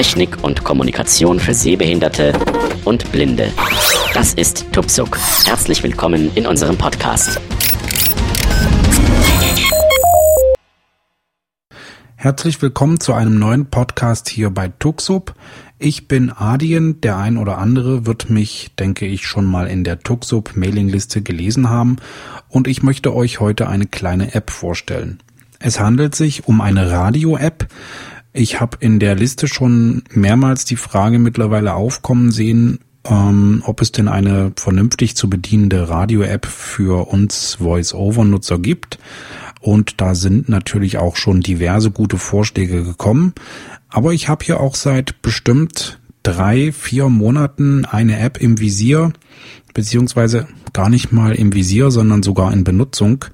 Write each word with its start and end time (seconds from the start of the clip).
Technik 0.00 0.42
und 0.42 0.64
Kommunikation 0.64 1.38
für 1.38 1.52
Sehbehinderte 1.52 2.32
und 2.86 3.12
Blinde. 3.12 3.52
Das 4.14 4.32
ist 4.32 4.64
Tupsuk. 4.72 5.18
Herzlich 5.44 5.82
willkommen 5.82 6.30
in 6.34 6.46
unserem 6.46 6.78
Podcast. 6.78 7.38
Herzlich 12.16 12.62
willkommen 12.62 12.98
zu 12.98 13.12
einem 13.12 13.38
neuen 13.38 13.66
Podcast 13.66 14.30
hier 14.30 14.48
bei 14.48 14.68
Tuxup. 14.68 15.34
Ich 15.78 16.08
bin 16.08 16.30
Adien. 16.30 17.02
Der 17.02 17.18
ein 17.18 17.36
oder 17.36 17.58
andere 17.58 18.06
wird 18.06 18.30
mich, 18.30 18.70
denke 18.78 19.04
ich, 19.04 19.26
schon 19.26 19.44
mal 19.44 19.66
in 19.66 19.84
der 19.84 19.98
Tuxup 19.98 20.56
Mailingliste 20.56 21.20
gelesen 21.20 21.68
haben 21.68 21.96
und 22.48 22.68
ich 22.68 22.82
möchte 22.82 23.14
euch 23.14 23.38
heute 23.38 23.68
eine 23.68 23.84
kleine 23.84 24.32
App 24.32 24.50
vorstellen. 24.50 25.18
Es 25.58 25.78
handelt 25.78 26.14
sich 26.14 26.48
um 26.48 26.62
eine 26.62 26.90
Radio-App. 26.90 27.68
Ich 28.32 28.60
habe 28.60 28.76
in 28.80 29.00
der 29.00 29.16
Liste 29.16 29.48
schon 29.48 30.02
mehrmals 30.12 30.64
die 30.64 30.76
Frage 30.76 31.18
mittlerweile 31.18 31.74
aufkommen 31.74 32.30
sehen, 32.30 32.78
ähm, 33.04 33.62
ob 33.66 33.80
es 33.80 33.92
denn 33.92 34.08
eine 34.08 34.52
vernünftig 34.56 35.16
zu 35.16 35.28
bedienende 35.28 35.88
Radio-App 35.88 36.46
für 36.46 37.08
uns 37.08 37.54
Voice-Over-Nutzer 37.54 38.58
gibt. 38.58 38.98
Und 39.60 40.00
da 40.00 40.14
sind 40.14 40.48
natürlich 40.48 40.98
auch 40.98 41.16
schon 41.16 41.40
diverse 41.40 41.90
gute 41.90 42.18
Vorschläge 42.18 42.84
gekommen. 42.84 43.34
Aber 43.88 44.12
ich 44.12 44.28
habe 44.28 44.44
hier 44.44 44.60
auch 44.60 44.76
seit 44.76 45.20
bestimmt 45.22 45.98
drei, 46.22 46.72
vier 46.72 47.08
Monaten 47.08 47.84
eine 47.84 48.20
App 48.20 48.40
im 48.40 48.60
Visier, 48.60 49.12
beziehungsweise 49.74 50.46
gar 50.72 50.88
nicht 50.88 51.12
mal 51.12 51.34
im 51.34 51.52
Visier, 51.52 51.90
sondern 51.90 52.22
sogar 52.22 52.52
in 52.52 52.64
Benutzung 52.64 53.24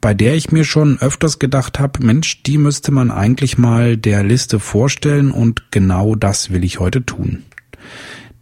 bei 0.00 0.14
der 0.14 0.34
ich 0.34 0.52
mir 0.52 0.64
schon 0.64 0.98
öfters 1.00 1.38
gedacht 1.38 1.78
habe, 1.78 2.04
Mensch, 2.04 2.42
die 2.42 2.58
müsste 2.58 2.92
man 2.92 3.10
eigentlich 3.10 3.58
mal 3.58 3.96
der 3.96 4.22
Liste 4.22 4.60
vorstellen 4.60 5.30
und 5.30 5.70
genau 5.70 6.14
das 6.14 6.50
will 6.50 6.64
ich 6.64 6.78
heute 6.78 7.04
tun. 7.04 7.42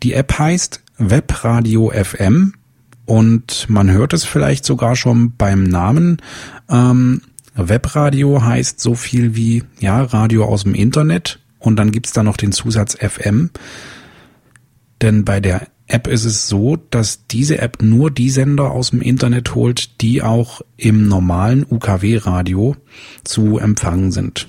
Die 0.03 0.13
App 0.13 0.39
heißt 0.39 0.83
Webradio 0.99 1.91
FM 1.91 2.55
und 3.07 3.69
man 3.71 3.91
hört 3.91 4.13
es 4.13 4.25
vielleicht 4.25 4.65
sogar 4.65 4.97
schon 4.97 5.37
beim 5.37 5.65
Namen. 5.65 6.19
Ähm, 6.69 7.23
Webradio 7.55 8.45
heißt 8.45 8.81
so 8.81 8.95
viel 8.95 9.35
wie 9.35 9.65
ja 9.79 10.03
Radio 10.03 10.45
aus 10.45 10.65
dem 10.65 10.75
Internet 10.75 11.41
und 11.59 11.77
dann 11.77 11.91
gibt's 11.91 12.13
da 12.13 12.23
noch 12.23 12.37
den 12.37 12.53
Zusatz 12.53 12.97
FM. 12.97 13.51
Denn 15.01 15.25
bei 15.25 15.41
der 15.41 15.69
App 15.89 16.09
ist 16.09 16.25
es 16.25 16.49
so, 16.49 16.77
dass 16.91 17.27
diese 17.29 17.59
App 17.59 17.81
nur 17.81 18.11
die 18.11 18.31
Sender 18.31 18.73
aus 18.73 18.91
dem 18.91 19.01
Internet 19.01 19.55
holt, 19.55 20.01
die 20.01 20.23
auch 20.23 20.61
im 20.77 21.07
normalen 21.07 21.65
UKW-Radio 21.69 22.77
zu 23.23 23.59
empfangen 23.59 24.11
sind. 24.11 24.49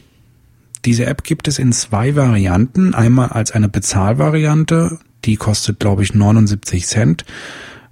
Diese 0.85 1.05
App 1.05 1.23
gibt 1.23 1.47
es 1.47 1.59
in 1.59 1.73
zwei 1.73 2.15
Varianten. 2.15 2.95
Einmal 2.95 3.29
als 3.29 3.51
eine 3.51 3.69
Bezahlvariante, 3.69 4.99
die 5.25 5.35
kostet, 5.35 5.79
glaube 5.79 6.03
ich, 6.03 6.15
79 6.15 6.87
Cent. 6.87 7.25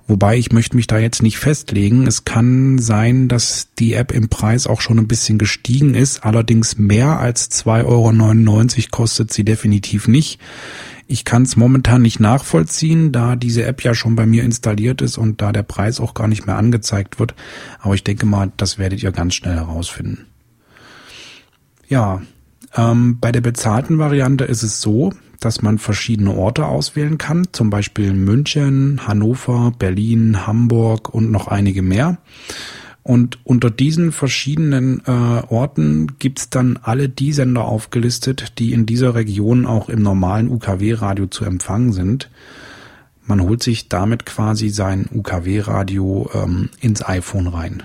Wobei 0.08 0.38
ich 0.38 0.52
möchte 0.52 0.76
mich 0.76 0.86
da 0.86 1.00
jetzt 1.00 1.24
nicht 1.24 1.40
festlegen. 1.40 2.06
Es 2.06 2.26
kann 2.26 2.78
sein, 2.78 3.28
dass 3.28 3.70
die 3.80 3.94
App 3.94 4.12
im 4.12 4.30
Preis 4.30 4.68
auch 4.68 4.80
schon 4.80 5.00
ein 5.00 5.08
bisschen 5.08 5.40
gestiegen 5.40 5.96
ist. 5.96 6.24
Allerdings 6.24 6.78
mehr 6.78 7.20
als 7.20 7.50
2,99 7.50 8.78
Euro 8.78 8.88
kostet 8.92 9.34
sie 9.34 9.44
definitiv 9.44 10.08
nicht. 10.08 10.40
Ich 11.08 11.24
kann 11.24 11.44
es 11.44 11.56
momentan 11.56 12.02
nicht 12.02 12.20
nachvollziehen, 12.20 13.12
da 13.12 13.36
diese 13.36 13.64
App 13.66 13.84
ja 13.84 13.94
schon 13.94 14.16
bei 14.16 14.26
mir 14.26 14.44
installiert 14.44 15.02
ist 15.02 15.18
und 15.18 15.42
da 15.42 15.52
der 15.52 15.64
Preis 15.64 16.00
auch 16.00 16.14
gar 16.14 16.28
nicht 16.28 16.46
mehr 16.46 16.58
angezeigt 16.58 17.20
wird. 17.20 17.36
Aber 17.80 17.96
ich 17.96 18.04
denke 18.04 18.26
mal, 18.26 18.52
das 18.58 18.78
werdet 18.78 19.02
ihr 19.02 19.12
ganz 19.12 19.34
schnell 19.36 19.56
herausfinden. 19.56 20.26
Ja, 21.88 22.22
ähm, 22.76 23.20
bei 23.20 23.32
der 23.32 23.42
bezahlten 23.42 24.00
Variante 24.00 24.46
ist 24.46 24.64
es 24.64 24.82
so, 24.82 25.14
dass 25.40 25.62
man 25.62 25.78
verschiedene 25.78 26.34
Orte 26.36 26.66
auswählen 26.66 27.18
kann, 27.18 27.48
zum 27.52 27.70
Beispiel 27.70 28.14
München, 28.14 29.08
Hannover, 29.08 29.74
Berlin, 29.78 30.48
Hamburg 30.48 31.14
und 31.14 31.32
noch 31.32 31.48
einige 31.48 31.82
mehr. 31.82 32.18
Und 33.04 33.38
unter 33.44 33.70
diesen 33.70 34.12
verschiedenen 34.12 35.04
äh, 35.06 35.12
Orten 35.12 36.18
gibt's 36.18 36.50
dann 36.50 36.80
alle 36.82 37.08
die 37.08 37.34
Sender 37.34 37.66
aufgelistet, 37.66 38.54
die 38.58 38.74
in 38.74 38.88
dieser 38.88 39.14
Region 39.14 39.68
auch 39.68 39.90
im 39.90 40.02
normalen 40.02 40.50
UKW-Radio 40.50 41.28
zu 41.28 41.46
empfangen 41.46 41.94
sind. 41.94 42.32
Man 43.28 43.42
holt 43.42 43.62
sich 43.62 43.90
damit 43.90 44.26
quasi 44.26 44.70
sein 44.70 45.08
UKW-Radio 45.14 46.32
ähm, 46.34 46.70
ins 46.80 47.04
iPhone 47.08 47.46
rein. 47.46 47.84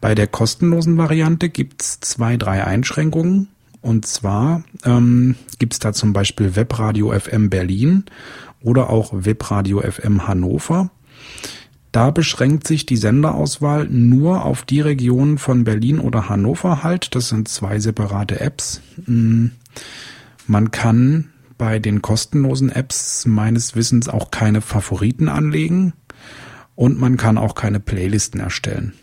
Bei 0.00 0.16
der 0.16 0.26
kostenlosen 0.26 0.98
Variante 0.98 1.48
gibt's 1.48 2.00
zwei, 2.00 2.36
drei 2.36 2.64
Einschränkungen. 2.64 3.50
Und 3.82 4.06
zwar 4.06 4.62
ähm, 4.84 5.34
gibt's 5.58 5.80
da 5.80 5.92
zum 5.92 6.12
Beispiel 6.12 6.56
Webradio 6.56 7.12
FM 7.12 7.50
Berlin 7.50 8.04
oder 8.62 8.90
auch 8.90 9.12
Webradio 9.12 9.80
FM 9.80 10.26
Hannover. 10.26 10.90
Da 11.90 12.10
beschränkt 12.10 12.66
sich 12.66 12.86
die 12.86 12.96
Senderauswahl 12.96 13.86
nur 13.86 14.46
auf 14.46 14.62
die 14.62 14.80
Regionen 14.80 15.36
von 15.36 15.64
Berlin 15.64 15.98
oder 15.98 16.30
Hannover 16.30 16.82
halt. 16.82 17.14
Das 17.14 17.28
sind 17.28 17.48
zwei 17.48 17.80
separate 17.80 18.40
Apps. 18.40 18.80
Hm. 19.04 19.50
Man 20.46 20.70
kann 20.70 21.28
bei 21.58 21.78
den 21.78 22.00
kostenlosen 22.00 22.70
Apps 22.70 23.26
meines 23.26 23.76
Wissens 23.76 24.08
auch 24.08 24.30
keine 24.30 24.62
Favoriten 24.62 25.28
anlegen 25.28 25.92
und 26.74 26.98
man 26.98 27.16
kann 27.16 27.36
auch 27.36 27.54
keine 27.54 27.78
Playlisten 27.78 28.40
erstellen. 28.40 28.94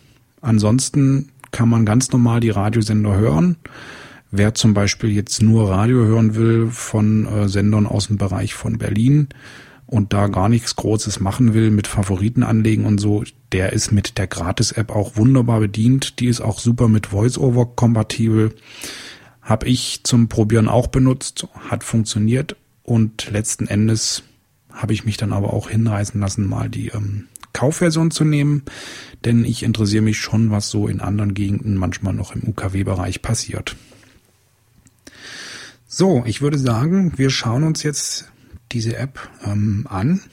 Ansonsten 0.42 1.30
kann 1.52 1.70
man 1.70 1.86
ganz 1.86 2.12
normal 2.12 2.40
die 2.40 2.50
Radiosender 2.50 3.16
hören. 3.16 3.58
Wer 4.32 4.54
zum 4.54 4.74
Beispiel 4.74 5.12
jetzt 5.12 5.42
nur 5.42 5.70
Radio 5.70 6.06
hören 6.06 6.36
will 6.36 6.70
von 6.70 7.26
äh, 7.26 7.50
Sendern 7.50 7.88
aus 7.88 8.08
dem 8.08 8.18
Bereich 8.18 8.54
von 8.54 8.78
Berlin, 8.78 9.30
und 9.90 10.14
da 10.14 10.28
gar 10.28 10.50
nichts 10.50 10.76
Großes 10.76 11.20
machen 11.20 11.56
will 11.56 11.72
mit 11.72 11.88
Favoriten 11.88 12.44
anlegen 12.44 12.86
und 12.86 13.00
so, 13.00 13.24
der 13.52 13.74
ist 13.74 13.92
mit 13.92 14.20
der 14.20 14.28
Gratis-App 14.28 14.92
auch 14.92 15.16
wunderbar 15.16 15.60
bedient. 15.60 16.20
Die 16.20 16.28
ist 16.28 16.42
auch 16.42 16.60
super 16.60 16.88
mit 16.88 17.12
VoiceOver 17.12 17.66
kompatibel. 17.76 18.54
Hab 19.42 19.66
ich 19.66 20.02
zum 20.04 20.30
Probieren 20.30 20.68
auch 20.68 20.88
benutzt, 20.88 21.48
hat 21.70 21.84
funktioniert 21.84 22.56
und 22.84 23.32
letzten 23.32 23.66
Endes 23.66 24.22
habe 24.72 24.94
ich 24.94 25.06
mich 25.06 25.18
dann 25.18 25.34
aber 25.34 25.54
auch 25.54 25.72
hinreißen 25.72 26.22
lassen, 26.22 26.46
mal 26.46 26.70
die 26.70 26.90
ähm, 26.90 27.26
Kaufversion 27.54 28.12
zu 28.12 28.24
nehmen, 28.24 28.66
denn 29.26 29.44
ich 29.44 29.64
interessiere 29.64 30.04
mich 30.04 30.20
schon, 30.20 30.52
was 30.52 30.70
so 30.70 30.88
in 30.88 31.02
anderen 31.02 31.34
Gegenden 31.34 31.76
manchmal 31.76 32.14
noch 32.14 32.36
im 32.36 32.48
UKW-Bereich 32.48 33.24
passiert. 33.24 33.76
So, 36.00 36.24
ich 36.26 36.40
würde 36.40 36.58
sagen, 36.58 37.18
wir 37.18 37.30
schauen 37.30 37.66
uns 37.66 37.84
jetzt 37.84 38.32
diese 38.72 38.96
App 38.96 39.20
ähm, 39.44 39.86
an. 39.90 40.24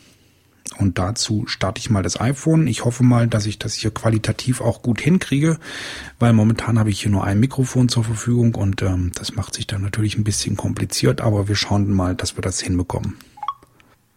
Und 0.79 0.97
dazu 0.97 1.49
starte 1.49 1.81
ich 1.81 1.91
mal 1.91 2.05
das 2.05 2.21
iPhone. 2.21 2.69
Ich 2.69 2.85
hoffe 2.85 3.03
mal, 3.03 3.27
dass 3.27 3.47
ich 3.47 3.59
das 3.59 3.75
hier 3.75 3.91
qualitativ 3.91 4.61
auch 4.61 4.81
gut 4.81 5.01
hinkriege, 5.01 5.59
weil 6.21 6.33
momentan 6.35 6.79
habe 6.79 6.91
ich 6.91 7.03
hier 7.03 7.11
nur 7.11 7.25
ein 7.25 7.41
Mikrofon 7.41 7.89
zur 7.89 8.05
Verfügung 8.05 8.55
und 8.55 8.81
ähm, 8.83 9.11
das 9.17 9.35
macht 9.35 9.55
sich 9.55 9.67
dann 9.67 9.83
natürlich 9.83 10.17
ein 10.17 10.23
bisschen 10.23 10.57
kompliziert, 10.57 11.21
aber 11.21 11.49
wir 11.49 11.57
schauen 11.57 11.93
mal, 11.93 12.15
dass 12.15 12.37
wir 12.37 12.43
das 12.43 12.61
hinbekommen. 12.61 13.19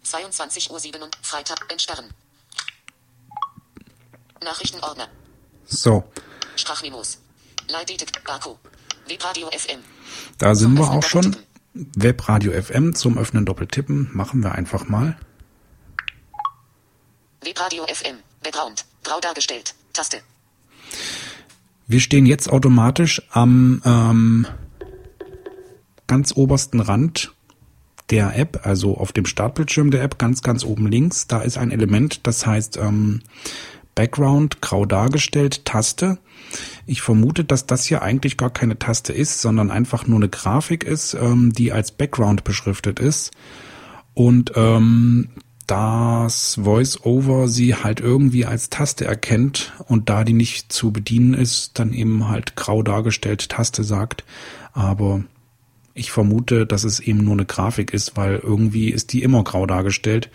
22.07 0.05 0.69
Uhr 1.01 1.09
Freitag 1.23 1.65
entsperren. 1.71 2.05
Nachrichtenordner. 4.43 5.07
So. 5.65 6.03
Sprachmemos. 6.55 7.17
Leitedit 7.69 8.23
Baku. 8.23 8.53
Webradio 9.07 9.49
FM. 9.49 9.79
Da 10.37 10.55
sind 10.55 10.77
wir 10.77 10.89
auch 10.89 11.03
schon. 11.03 11.35
Webradio 11.73 12.51
FM 12.51 12.95
zum 12.95 13.17
Öffnen 13.17 13.45
doppeltippen. 13.45 14.09
Machen 14.13 14.43
wir 14.43 14.53
einfach 14.53 14.89
mal. 14.89 15.17
Webradio 17.41 17.85
FM. 17.85 18.17
Background. 18.43 18.85
Grau 19.03 19.19
dargestellt. 19.19 19.75
Taste. 19.93 20.21
Wir 21.87 21.99
stehen 21.99 22.25
jetzt 22.25 22.49
automatisch 22.49 23.21
am 23.31 23.81
ähm, 23.85 24.47
ganz 26.07 26.35
obersten 26.35 26.79
Rand 26.79 27.31
der 28.09 28.37
App, 28.37 28.61
also 28.63 28.97
auf 28.97 29.11
dem 29.11 29.25
Startbildschirm 29.25 29.91
der 29.91 30.03
App, 30.03 30.17
ganz, 30.17 30.41
ganz 30.41 30.63
oben 30.63 30.87
links. 30.87 31.27
Da 31.27 31.41
ist 31.41 31.57
ein 31.57 31.71
Element, 31.71 32.25
das 32.27 32.45
heißt 32.45 32.77
ähm, 32.77 33.21
Background, 33.99 34.61
grau 34.61 34.85
dargestellt, 34.85 35.65
Taste. 35.65 36.19
Ich 36.85 37.01
vermute, 37.01 37.43
dass 37.43 37.65
das 37.65 37.83
hier 37.83 38.01
eigentlich 38.01 38.37
gar 38.37 38.49
keine 38.49 38.79
Taste 38.79 39.11
ist, 39.11 39.41
sondern 39.41 39.71
einfach 39.71 40.07
nur 40.07 40.19
eine 40.19 40.29
Grafik 40.29 40.85
ist, 40.85 41.15
ähm, 41.15 41.51
die 41.51 41.73
als 41.73 41.91
Background 41.91 42.45
beschriftet 42.45 43.01
ist. 43.01 43.31
Und 44.13 44.53
ähm, 44.55 45.31
das 45.67 46.63
VoiceOver 46.63 47.49
sie 47.49 47.75
halt 47.75 47.99
irgendwie 47.99 48.45
als 48.45 48.69
Taste 48.69 49.03
erkennt 49.03 49.73
und 49.89 50.07
da 50.07 50.23
die 50.23 50.31
nicht 50.31 50.71
zu 50.71 50.93
bedienen 50.93 51.33
ist, 51.33 51.77
dann 51.77 51.91
eben 51.91 52.29
halt 52.29 52.55
grau 52.55 52.83
dargestellt 52.83 53.49
Taste 53.49 53.83
sagt. 53.83 54.23
Aber 54.71 55.25
ich 55.93 56.13
vermute, 56.13 56.65
dass 56.65 56.85
es 56.85 57.01
eben 57.01 57.25
nur 57.25 57.33
eine 57.33 57.45
Grafik 57.45 57.93
ist, 57.93 58.15
weil 58.15 58.35
irgendwie 58.35 58.91
ist 58.91 59.11
die 59.11 59.23
immer 59.23 59.43
grau 59.43 59.65
dargestellt. 59.65 60.29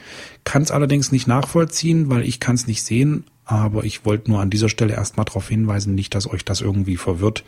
Kann 0.44 0.60
es 0.60 0.70
allerdings 0.70 1.12
nicht 1.12 1.26
nachvollziehen, 1.26 2.10
weil 2.10 2.24
ich 2.24 2.40
kann 2.40 2.56
es 2.56 2.66
nicht 2.66 2.82
sehen, 2.82 3.24
aber 3.44 3.84
ich 3.84 4.04
wollte 4.04 4.30
nur 4.30 4.40
an 4.40 4.50
dieser 4.50 4.68
Stelle 4.68 4.94
erstmal 4.94 5.24
darauf 5.24 5.48
hinweisen, 5.48 5.94
nicht, 5.94 6.14
dass 6.14 6.30
euch 6.30 6.44
das 6.44 6.60
irgendwie 6.60 6.96
verwirrt. 6.96 7.44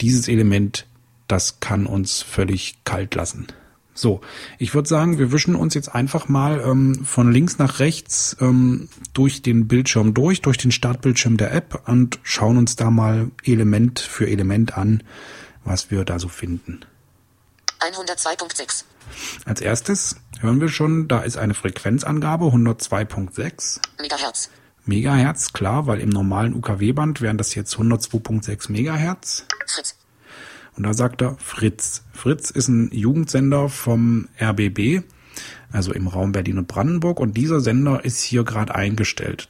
Dieses 0.00 0.28
Element, 0.28 0.86
das 1.28 1.60
kann 1.60 1.86
uns 1.86 2.22
völlig 2.22 2.76
kalt 2.84 3.14
lassen. 3.14 3.46
So, 3.96 4.20
ich 4.58 4.74
würde 4.74 4.88
sagen, 4.88 5.18
wir 5.18 5.32
wischen 5.32 5.56
uns 5.56 5.72
jetzt 5.72 5.94
einfach 5.94 6.28
mal 6.28 6.60
ähm, 6.60 7.04
von 7.04 7.32
links 7.32 7.58
nach 7.58 7.78
rechts 7.78 8.36
ähm, 8.40 8.90
durch 9.14 9.40
den 9.40 9.68
Bildschirm 9.68 10.12
durch, 10.12 10.42
durch 10.42 10.58
den 10.58 10.70
Startbildschirm 10.70 11.38
der 11.38 11.52
App 11.52 11.88
und 11.88 12.18
schauen 12.22 12.58
uns 12.58 12.76
da 12.76 12.90
mal 12.90 13.30
Element 13.42 13.98
für 13.98 14.28
Element 14.28 14.76
an, 14.76 15.02
was 15.64 15.90
wir 15.90 16.04
da 16.04 16.18
so 16.18 16.28
finden. 16.28 16.80
102.6. 17.80 18.84
Als 19.46 19.60
erstes 19.62 20.16
hören 20.40 20.60
wir 20.60 20.68
schon, 20.68 21.08
da 21.08 21.20
ist 21.20 21.38
eine 21.38 21.54
Frequenzangabe 21.54 22.46
102.6 22.46 23.80
Megahertz. 24.00 24.50
Megahertz, 24.86 25.52
klar, 25.52 25.86
weil 25.86 26.00
im 26.00 26.08
normalen 26.08 26.54
UKW-Band 26.54 27.20
wären 27.20 27.38
das 27.38 27.54
jetzt 27.54 27.76
102.6 27.76 28.70
Megahertz. 28.72 29.46
Fritz. 29.66 29.96
Und 30.76 30.82
da 30.84 30.94
sagt 30.94 31.22
er 31.22 31.36
Fritz. 31.38 32.02
Fritz 32.12 32.50
ist 32.50 32.68
ein 32.68 32.90
Jugendsender 32.92 33.68
vom 33.68 34.28
RBB, 34.40 35.02
also 35.72 35.92
im 35.92 36.06
Raum 36.06 36.32
Berlin 36.32 36.58
und 36.58 36.68
Brandenburg. 36.68 37.18
Und 37.18 37.36
dieser 37.36 37.60
Sender 37.60 38.04
ist 38.04 38.22
hier 38.22 38.44
gerade 38.44 38.74
eingestellt. 38.74 39.48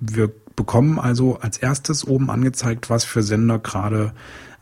Wir 0.00 0.30
bekommen 0.56 0.98
also 0.98 1.38
als 1.38 1.58
erstes 1.58 2.06
oben 2.06 2.30
angezeigt, 2.30 2.90
was 2.90 3.04
für 3.04 3.22
Sender 3.22 3.58
gerade 3.58 4.12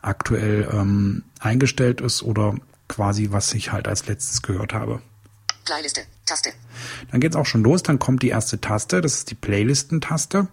aktuell 0.01 0.67
ähm, 0.71 1.23
eingestellt 1.39 2.01
ist 2.01 2.23
oder 2.23 2.55
quasi, 2.87 3.29
was 3.31 3.53
ich 3.53 3.71
halt 3.71 3.87
als 3.87 4.07
letztes 4.07 4.41
gehört 4.41 4.73
habe. 4.73 5.01
Playliste. 5.65 6.01
Taste. 6.25 6.51
Dann 7.11 7.19
geht's 7.19 7.35
auch 7.35 7.45
schon 7.45 7.63
los, 7.63 7.83
dann 7.83 7.99
kommt 7.99 8.23
die 8.23 8.29
erste 8.29 8.61
Taste, 8.61 9.01
das 9.01 9.15
ist 9.15 9.31
die 9.31 9.35
Playlisten-Taste. 9.35 10.47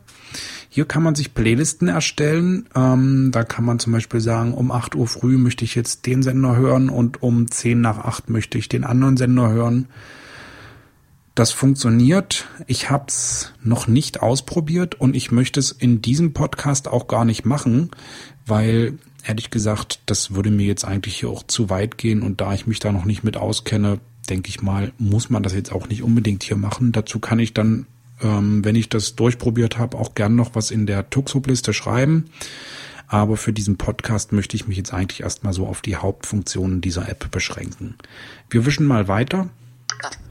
Hier 0.68 0.84
kann 0.84 1.02
man 1.02 1.14
sich 1.14 1.34
Playlisten 1.34 1.88
erstellen. 1.88 2.68
Ähm, 2.74 3.30
da 3.32 3.44
kann 3.44 3.64
man 3.64 3.78
zum 3.78 3.92
Beispiel 3.92 4.20
sagen, 4.20 4.54
um 4.54 4.70
8 4.70 4.94
Uhr 4.94 5.06
früh 5.06 5.36
möchte 5.36 5.64
ich 5.64 5.74
jetzt 5.74 6.06
den 6.06 6.22
Sender 6.22 6.56
hören 6.56 6.88
und 6.88 7.22
um 7.22 7.50
10 7.50 7.80
nach 7.80 7.98
8 7.98 8.30
möchte 8.30 8.58
ich 8.58 8.68
den 8.68 8.84
anderen 8.84 9.16
Sender 9.16 9.50
hören. 9.50 9.88
Das 11.34 11.52
funktioniert. 11.52 12.46
Ich 12.66 12.90
habe 12.90 13.06
es 13.08 13.52
noch 13.62 13.86
nicht 13.86 14.20
ausprobiert 14.20 15.00
und 15.00 15.16
ich 15.16 15.32
möchte 15.32 15.58
es 15.58 15.72
in 15.72 16.02
diesem 16.02 16.32
Podcast 16.34 16.86
auch 16.88 17.06
gar 17.06 17.24
nicht 17.24 17.44
machen, 17.44 17.90
weil 18.46 18.98
ehrlich 19.24 19.50
gesagt, 19.50 20.00
das 20.06 20.34
würde 20.34 20.50
mir 20.50 20.66
jetzt 20.66 20.84
eigentlich 20.84 21.16
hier 21.16 21.30
auch 21.30 21.42
zu 21.44 21.70
weit 21.70 21.98
gehen 21.98 22.22
und 22.22 22.40
da 22.40 22.52
ich 22.54 22.66
mich 22.66 22.78
da 22.78 22.92
noch 22.92 23.04
nicht 23.04 23.24
mit 23.24 23.36
auskenne, 23.36 24.00
denke 24.28 24.48
ich 24.48 24.62
mal, 24.62 24.92
muss 24.98 25.30
man 25.30 25.42
das 25.42 25.54
jetzt 25.54 25.72
auch 25.72 25.88
nicht 25.88 26.02
unbedingt 26.02 26.42
hier 26.42 26.56
machen. 26.56 26.92
Dazu 26.92 27.18
kann 27.18 27.38
ich 27.38 27.54
dann, 27.54 27.86
ähm, 28.20 28.64
wenn 28.64 28.76
ich 28.76 28.88
das 28.88 29.16
durchprobiert 29.16 29.78
habe, 29.78 29.98
auch 29.98 30.14
gern 30.14 30.36
noch 30.36 30.54
was 30.54 30.70
in 30.70 30.86
der 30.86 31.10
Tuxup-Liste 31.10 31.72
schreiben. 31.72 32.30
Aber 33.06 33.36
für 33.36 33.52
diesen 33.52 33.76
Podcast 33.76 34.32
möchte 34.32 34.54
ich 34.54 34.68
mich 34.68 34.76
jetzt 34.76 34.94
eigentlich 34.94 35.22
erstmal 35.22 35.52
so 35.52 35.66
auf 35.66 35.80
die 35.80 35.96
Hauptfunktionen 35.96 36.80
dieser 36.80 37.08
App 37.08 37.30
beschränken. 37.32 37.96
Wir 38.48 38.66
wischen 38.66 38.86
mal 38.86 39.08
weiter. 39.08 39.48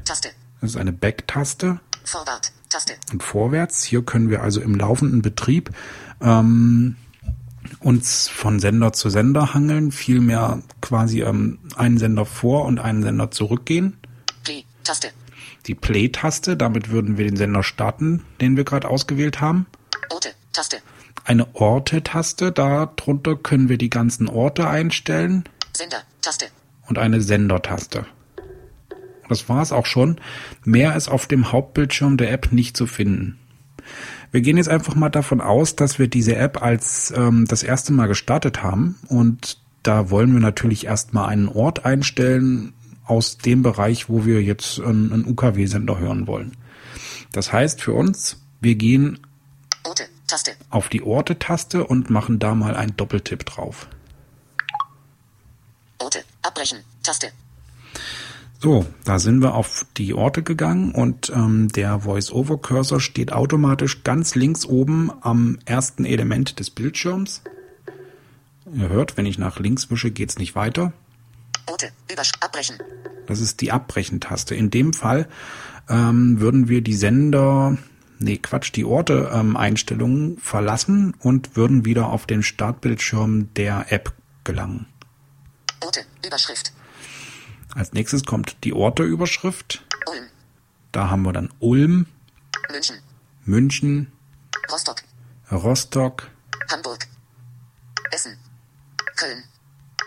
Taste. 0.06 0.30
Das 0.62 0.71
ist 0.71 0.77
eine 0.77 0.94
Back-Taste 0.94 1.81
Vorwärts. 2.03 2.53
Taste. 2.69 2.94
und 3.12 3.21
vorwärts. 3.21 3.83
Hier 3.83 4.03
können 4.03 4.30
wir 4.30 4.42
also 4.42 4.62
im 4.62 4.75
laufenden 4.75 5.21
Betrieb 5.21 5.71
ähm, 6.21 6.95
uns 7.79 8.27
von 8.27 8.59
Sender 8.59 8.93
zu 8.93 9.09
Sender 9.09 9.53
hangeln, 9.53 9.91
vielmehr 9.91 10.61
quasi 10.81 11.21
ähm, 11.21 11.59
einen 11.75 11.97
Sender 11.97 12.25
vor 12.25 12.65
und 12.65 12.79
einen 12.79 13.03
Sender 13.03 13.31
zurückgehen. 13.31 13.97
Play. 14.43 14.65
Taste. 14.83 15.09
Die 15.65 15.75
Play-Taste, 15.75 16.57
damit 16.57 16.89
würden 16.89 17.17
wir 17.17 17.25
den 17.25 17.37
Sender 17.37 17.63
starten, 17.63 18.23
den 18.41 18.57
wir 18.57 18.63
gerade 18.63 18.87
ausgewählt 18.87 19.41
haben. 19.41 19.65
Orte. 20.09 20.29
Taste. 20.53 20.77
Eine 21.25 21.53
Orte-Taste, 21.55 22.51
darunter 22.51 23.35
können 23.35 23.69
wir 23.69 23.77
die 23.77 23.89
ganzen 23.89 24.27
Orte 24.27 24.67
einstellen 24.67 25.43
Sender. 25.75 26.01
Taste. 26.21 26.47
und 26.87 26.97
eine 26.97 27.21
Sender-Taste. 27.21 28.05
Das 29.27 29.47
war's 29.47 29.71
auch 29.71 29.85
schon. 29.85 30.19
Mehr 30.65 30.95
ist 30.95 31.07
auf 31.07 31.27
dem 31.27 31.51
Hauptbildschirm 31.51 32.17
der 32.17 32.31
App 32.31 32.51
nicht 32.51 32.75
zu 32.75 32.87
finden. 32.87 33.37
Wir 34.31 34.41
gehen 34.41 34.57
jetzt 34.57 34.69
einfach 34.69 34.95
mal 34.95 35.09
davon 35.09 35.41
aus, 35.41 35.75
dass 35.75 35.97
wir 35.97 36.07
diese 36.07 36.35
App 36.35 36.61
als 36.61 37.11
ähm, 37.15 37.45
das 37.45 37.63
erste 37.63 37.93
Mal 37.93 38.07
gestartet 38.07 38.61
haben 38.61 38.99
und 39.07 39.59
da 39.83 40.09
wollen 40.09 40.33
wir 40.33 40.39
natürlich 40.39 40.85
erstmal 40.85 41.29
einen 41.29 41.47
Ort 41.47 41.85
einstellen 41.85 42.73
aus 43.05 43.37
dem 43.37 43.63
Bereich, 43.63 44.09
wo 44.09 44.25
wir 44.25 44.43
jetzt 44.43 44.79
einen, 44.79 45.11
einen 45.11 45.25
UKW-Sender 45.25 45.97
hören 45.97 46.27
wollen. 46.27 46.55
Das 47.31 47.51
heißt 47.51 47.81
für 47.81 47.93
uns, 47.93 48.37
wir 48.61 48.75
gehen 48.75 49.19
Orte. 49.83 50.05
Auf 50.69 50.89
die 50.89 51.01
Orte-Taste 51.01 51.87
und 51.87 52.11
machen 52.11 52.37
da 52.37 52.53
mal 52.53 52.75
einen 52.75 52.95
Doppeltipp 52.95 53.45
drauf. 53.45 53.87
Orte. 55.97 56.23
Abbrechen. 56.43 56.79
Taste. 57.01 57.31
So, 58.61 58.85
da 59.06 59.19
sind 59.19 59.41
wir 59.41 59.53
auf 59.53 59.85
die 59.95 60.13
Orte 60.13 60.44
gegangen 60.44 60.91
und 60.91 61.29
ähm, 61.29 61.69
der 61.69 62.01
Voice-Over-Cursor 62.01 63.00
steht 63.00 63.31
automatisch 63.31 64.03
ganz 64.03 64.35
links 64.35 64.65
oben 64.65 65.11
am 65.21 65.59
ersten 65.63 66.03
Element 66.03 66.59
des 66.59 66.69
Bildschirms. 66.69 67.41
Ihr 68.73 68.89
hört, 68.89 69.15
wenn 69.15 69.25
ich 69.25 69.38
nach 69.39 69.59
links 69.59 69.89
wische, 69.89 70.11
geht's 70.11 70.38
nicht 70.38 70.56
weiter. 70.56 70.91
Orte. 71.67 71.91
Übersch. 72.11 72.33
Abbrechen. 72.41 72.75
Das 73.27 73.39
ist 73.39 73.61
die 73.61 73.71
Abbrechen-Taste. 73.71 74.56
In 74.56 74.69
dem 74.69 74.91
Fall 74.91 75.29
ähm, 75.88 76.41
würden 76.41 76.67
wir 76.67 76.81
die 76.81 76.95
Sender, 76.95 77.77
nee 78.19 78.38
Quatsch, 78.38 78.73
die 78.75 78.83
Orte-Einstellungen 78.83 80.38
verlassen 80.38 81.15
und 81.19 81.56
würden 81.56 81.85
wieder 81.85 82.09
auf 82.09 82.25
den 82.25 82.44
Startbildschirm 82.44 83.53
der 83.53 83.89
App 83.94 84.11
gelangen. 84.44 84.85
Orte. 85.79 86.01
Überschrift. 86.25 86.73
Als 87.75 87.94
nächstes 87.94 88.25
kommt 88.25 88.63
die 88.63 88.74
Orte-Überschrift. 88.74 89.83
Ulm. 90.07 90.25
Da 90.92 91.10
haben 91.10 91.24
wir 91.24 91.33
dann 91.33 91.50
Ulm, 91.60 92.07
München. 92.71 92.98
München, 93.45 94.12
Rostock. 94.71 95.04
Rostock, 95.51 96.27
Hamburg. 96.71 97.07
Essen. 98.12 98.38
Köln. 99.16 99.44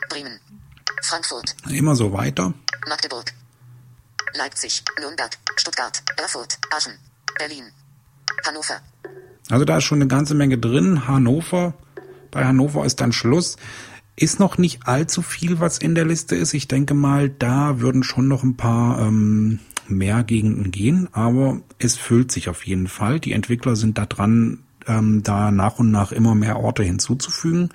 Bremen. 0.08 0.40
Frankfurt. 1.02 1.54
immer 1.68 1.96
so 1.96 2.12
weiter. 2.12 2.54
Magdeburg. 2.88 3.32
Leipzig. 4.34 4.82
Nürnberg. 5.00 5.36
Stuttgart. 5.56 6.02
Erfurt. 6.16 6.58
Aachen. 6.70 6.98
Berlin. 7.38 7.64
Hannover. 8.46 8.80
Also 9.50 9.64
da 9.64 9.78
ist 9.78 9.84
schon 9.84 9.98
eine 9.98 10.08
ganze 10.08 10.34
Menge 10.34 10.58
drin. 10.58 11.06
Hannover, 11.06 11.74
bei 12.30 12.44
Hannover 12.44 12.84
ist 12.84 13.00
dann 13.00 13.12
Schluss. 13.12 13.56
Ist 14.14 14.40
noch 14.40 14.58
nicht 14.58 14.86
allzu 14.86 15.22
viel, 15.22 15.58
was 15.60 15.78
in 15.78 15.94
der 15.94 16.04
Liste 16.04 16.36
ist. 16.36 16.52
Ich 16.54 16.68
denke 16.68 16.94
mal, 16.94 17.30
da 17.30 17.80
würden 17.80 18.02
schon 18.02 18.28
noch 18.28 18.42
ein 18.42 18.56
paar 18.56 19.00
ähm, 19.00 19.58
mehr 19.88 20.22
Gegenden 20.22 20.70
gehen, 20.70 21.08
aber 21.12 21.60
es 21.78 21.96
füllt 21.96 22.30
sich 22.30 22.48
auf 22.48 22.66
jeden 22.66 22.88
Fall. 22.88 23.20
Die 23.20 23.32
Entwickler 23.32 23.74
sind 23.74 23.98
da 23.98 24.06
dran, 24.06 24.60
ähm, 24.86 25.22
da 25.22 25.50
nach 25.50 25.78
und 25.78 25.90
nach 25.90 26.12
immer 26.12 26.34
mehr 26.34 26.58
Orte 26.58 26.82
hinzuzufügen. 26.82 27.70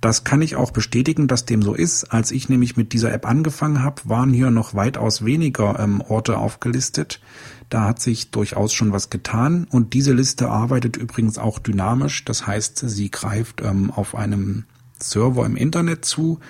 Das 0.00 0.24
kann 0.24 0.40
ich 0.40 0.56
auch 0.56 0.70
bestätigen, 0.70 1.28
dass 1.28 1.44
dem 1.44 1.60
so 1.60 1.74
ist. 1.74 2.04
Als 2.04 2.30
ich 2.30 2.48
nämlich 2.48 2.78
mit 2.78 2.94
dieser 2.94 3.12
App 3.12 3.26
angefangen 3.26 3.82
habe, 3.82 4.00
waren 4.06 4.32
hier 4.32 4.50
noch 4.50 4.74
weitaus 4.74 5.24
weniger 5.26 5.78
ähm, 5.78 6.00
Orte 6.00 6.38
aufgelistet. 6.38 7.20
Da 7.68 7.84
hat 7.84 8.00
sich 8.00 8.30
durchaus 8.30 8.72
schon 8.72 8.92
was 8.92 9.10
getan. 9.10 9.66
Und 9.70 9.92
diese 9.92 10.14
Liste 10.14 10.48
arbeitet 10.48 10.96
übrigens 10.96 11.36
auch 11.36 11.58
dynamisch. 11.58 12.24
Das 12.24 12.46
heißt, 12.46 12.78
sie 12.88 13.10
greift 13.10 13.60
ähm, 13.60 13.90
auf 13.90 14.14
einem 14.14 14.64
Server 15.02 15.46
im 15.46 15.56
Internet 15.56 16.04
zu. 16.04 16.40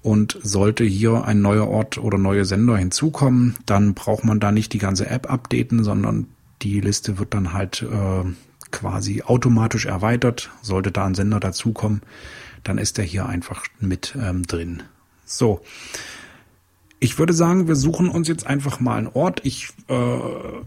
Und 0.00 0.38
sollte 0.42 0.84
hier 0.84 1.24
ein 1.24 1.42
neuer 1.42 1.68
Ort 1.68 1.98
oder 1.98 2.18
neue 2.18 2.44
Sender 2.44 2.76
hinzukommen, 2.76 3.56
dann 3.66 3.94
braucht 3.94 4.24
man 4.24 4.38
da 4.38 4.52
nicht 4.52 4.72
die 4.72 4.78
ganze 4.78 5.08
App 5.08 5.30
updaten, 5.30 5.82
sondern 5.82 6.28
die 6.62 6.80
Liste 6.80 7.18
wird 7.18 7.34
dann 7.34 7.52
halt 7.52 7.82
äh, 7.82 8.24
quasi 8.70 9.22
automatisch 9.22 9.86
erweitert. 9.86 10.50
Sollte 10.62 10.92
da 10.92 11.04
ein 11.04 11.14
Sender 11.14 11.40
dazukommen, 11.40 12.02
dann 12.64 12.78
ist 12.78 12.98
er 12.98 13.04
hier 13.04 13.26
einfach 13.26 13.64
mit 13.80 14.16
ähm, 14.20 14.44
drin. 14.46 14.82
So. 15.24 15.60
Ich 17.00 17.18
würde 17.18 17.32
sagen, 17.32 17.68
wir 17.68 17.76
suchen 17.76 18.08
uns 18.08 18.26
jetzt 18.26 18.46
einfach 18.46 18.80
mal 18.80 18.98
einen 18.98 19.06
Ort. 19.08 19.40
Ich, 19.44 19.68
äh, 19.88 20.18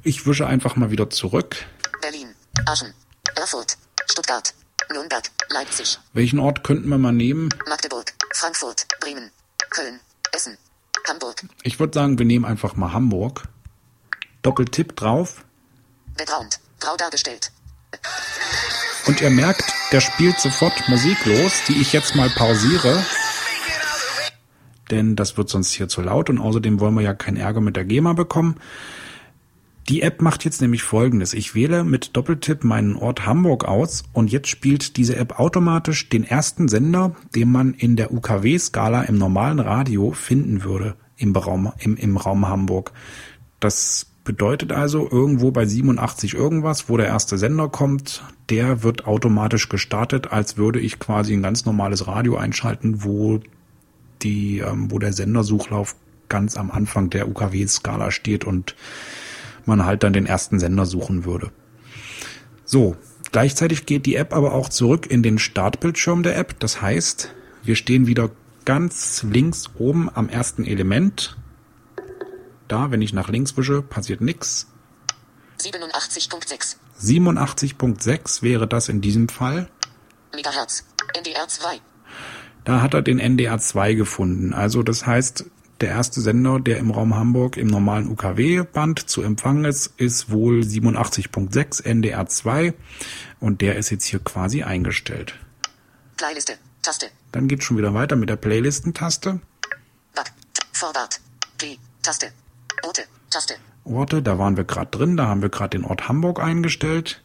ich 0.04 0.26
wische 0.26 0.48
einfach 0.48 0.76
mal 0.76 0.92
wieder 0.92 1.10
zurück. 1.10 1.58
Berlin. 2.02 2.28
Aachen. 2.66 2.94
Erfurt. 3.36 3.78
Stuttgart. 4.10 4.54
Nürnberg. 4.94 5.24
Leipzig. 5.50 6.00
Welchen 6.14 6.40
Ort 6.40 6.64
könnten 6.64 6.90
wir 6.90 6.98
mal 6.98 7.12
nehmen? 7.12 7.50
Magdeburg. 7.68 8.14
Frankfurt. 8.34 8.88
Bremen. 9.00 9.32
Köln. 9.70 10.00
Essen. 10.34 10.58
Hamburg. 11.08 11.44
Ich 11.64 11.80
würde 11.80 11.94
sagen, 11.94 12.20
wir 12.20 12.26
nehmen 12.26 12.46
einfach 12.46 12.76
mal 12.76 12.94
Hamburg. 12.94 13.44
Doppeltipp 14.42 14.96
drauf. 14.96 15.44
Background. 16.18 16.60
Grau 16.80 16.96
dargestellt. 16.98 17.52
Und 19.08 19.22
ihr 19.22 19.30
merkt, 19.30 19.64
der 19.92 20.02
spielt 20.02 20.40
sofort 20.40 20.88
Musik 20.88 21.26
los, 21.26 21.52
die 21.68 21.82
ich 21.82 21.92
jetzt 21.94 22.16
mal 22.16 22.30
pausiere. 22.30 23.04
Denn 24.90 25.16
das 25.16 25.38
wird 25.38 25.50
sonst 25.50 25.72
hier 25.72 25.88
zu 25.88 26.02
laut 26.02 26.30
und 26.30 26.38
außerdem 26.38 26.80
wollen 26.80 26.96
wir 26.96 27.02
ja 27.02 27.14
keinen 27.14 27.38
Ärger 27.38 27.62
mit 27.62 27.76
der 27.76 27.86
GEMA 27.86 28.14
bekommen. 28.14 28.60
Die 29.90 30.02
App 30.04 30.22
macht 30.22 30.46
jetzt 30.46 30.62
nämlich 30.62 30.84
folgendes. 30.84 31.34
Ich 31.34 31.56
wähle 31.56 31.84
mit 31.84 32.16
Doppeltipp 32.16 32.64
meinen 32.64 32.96
Ort 32.96 33.26
Hamburg 33.26 33.66
aus 33.66 34.04
und 34.14 34.32
jetzt 34.32 34.48
spielt 34.48 34.98
diese 34.98 35.16
App 35.16 35.40
automatisch 35.40 36.08
den 36.10 36.24
ersten 36.24 36.68
Sender, 36.68 37.16
den 37.36 37.52
man 37.52 37.74
in 37.74 37.96
der 37.96 38.14
UKW-Skala 38.14 39.04
im 39.04 39.18
normalen 39.18 39.60
Radio 39.60 40.12
finden 40.12 40.64
würde. 40.64 40.96
im 41.18 41.36
Raum, 41.36 41.72
im, 41.80 41.98
im 41.98 42.18
Raum 42.18 42.48
Hamburg. 42.48 42.94
Das 43.60 44.08
bedeutet 44.24 44.72
also, 44.72 45.08
irgendwo 45.10 45.52
bei 45.52 45.66
87 45.66 46.34
irgendwas, 46.34 46.90
wo 46.90 46.98
der 46.98 47.08
erste 47.08 47.38
Sender 47.38 47.70
kommt, 47.70 48.24
der 48.50 48.84
wird 48.84 49.06
automatisch 49.06 49.70
gestartet, 49.70 50.32
als 50.32 50.58
würde 50.58 50.80
ich 50.80 51.00
quasi 51.00 51.34
ein 51.34 51.44
ganz 51.44 51.66
normales 51.66 52.08
Radio 52.08 52.38
einschalten, 52.38 53.04
wo 53.04 53.40
die, 54.22 54.60
ähm, 54.60 54.92
wo 54.92 55.00
der 55.00 55.14
Sendersuchlauf 55.14 55.96
ganz 56.30 56.56
am 56.56 56.72
Anfang 56.72 57.10
der 57.10 57.28
UKW-Skala 57.28 58.12
steht 58.12 58.46
und 58.46 58.76
man 59.68 59.86
halt 59.86 60.04
dann 60.04 60.14
den 60.14 60.26
ersten 60.26 60.60
Sender 60.60 60.86
suchen 60.86 61.26
würde. 61.26 61.52
So, 62.66 62.96
gleichzeitig 63.32 63.86
geht 63.86 64.06
die 64.06 64.16
App 64.16 64.34
aber 64.34 64.54
auch 64.54 64.70
zurück 64.70 65.08
in 65.10 65.24
den 65.24 65.40
Startbildschirm 65.40 66.24
der 66.24 66.38
App. 66.38 66.60
Das 66.60 66.82
heißt, 66.82 67.34
wir 67.64 67.76
stehen 67.76 68.08
wieder 68.08 68.30
ganz 68.66 69.24
links 69.24 69.70
oben 69.78 70.10
am 70.14 70.30
ersten 70.30 70.66
Element. 70.66 71.38
Da, 72.68 72.92
wenn 72.92 73.02
ich 73.02 73.14
nach 73.14 73.30
links 73.30 73.58
wische, 73.58 73.82
passiert 73.82 74.22
nichts. 74.22 74.68
87.6 75.60 76.78
87.6 77.02 78.42
wäre 78.44 78.68
das 78.68 78.88
in 78.88 79.02
diesem 79.02 79.28
Fall. 79.28 79.68
Megahertz. 80.34 80.86
NDR 81.18 81.48
2. 81.48 81.82
Da 82.64 82.82
hat 82.82 82.94
er 82.94 83.02
den 83.02 83.20
NDR 83.20 83.58
2 83.58 83.96
gefunden. 83.96 84.54
Also 84.54 84.84
das 84.84 85.06
heißt, 85.06 85.46
der 85.82 85.90
erste 85.90 86.22
Sender, 86.22 86.60
der 86.60 86.78
im 86.78 86.92
Raum 86.92 87.16
Hamburg 87.16 87.58
im 87.58 87.68
normalen 87.68 88.08
UKW-Band 88.10 89.10
zu 89.10 89.22
empfangen 89.22 89.66
ist, 89.66 89.94
ist 89.98 90.32
wohl 90.32 90.62
87.6 90.62 91.84
NDR 91.84 92.26
2 92.28 92.74
und 93.40 93.62
der 93.62 93.76
ist 93.76 93.90
jetzt 93.90 94.06
hier 94.06 94.20
quasi 94.20 94.64
eingestellt. 94.64 95.36
Playliste. 96.18 96.58
Taste. 96.82 97.08
Dann 97.32 97.48
geht's 97.48 97.66
schon 97.66 97.78
wieder 97.78 97.94
weiter 97.94 98.16
mit 98.16 98.30
der 98.30 98.36
Playlisten-Taste. 98.36 99.40
Back. 100.16 100.32
Vorwart. 100.72 101.20
Play. 101.58 101.78
Taste. 102.02 102.32
Orte. 102.84 103.04
Taste. 103.30 103.56
Orte, 103.84 104.22
da 104.22 104.38
waren 104.38 104.58
wir 104.58 104.64
gerade 104.64 104.92
drin, 104.92 105.18
da 105.18 105.28
haben 105.28 105.42
wir 105.42 105.50
gerade 105.50 105.78
den 105.78 105.86
Ort 105.86 106.08
Hamburg 106.08 106.40
eingestellt. 106.40 107.24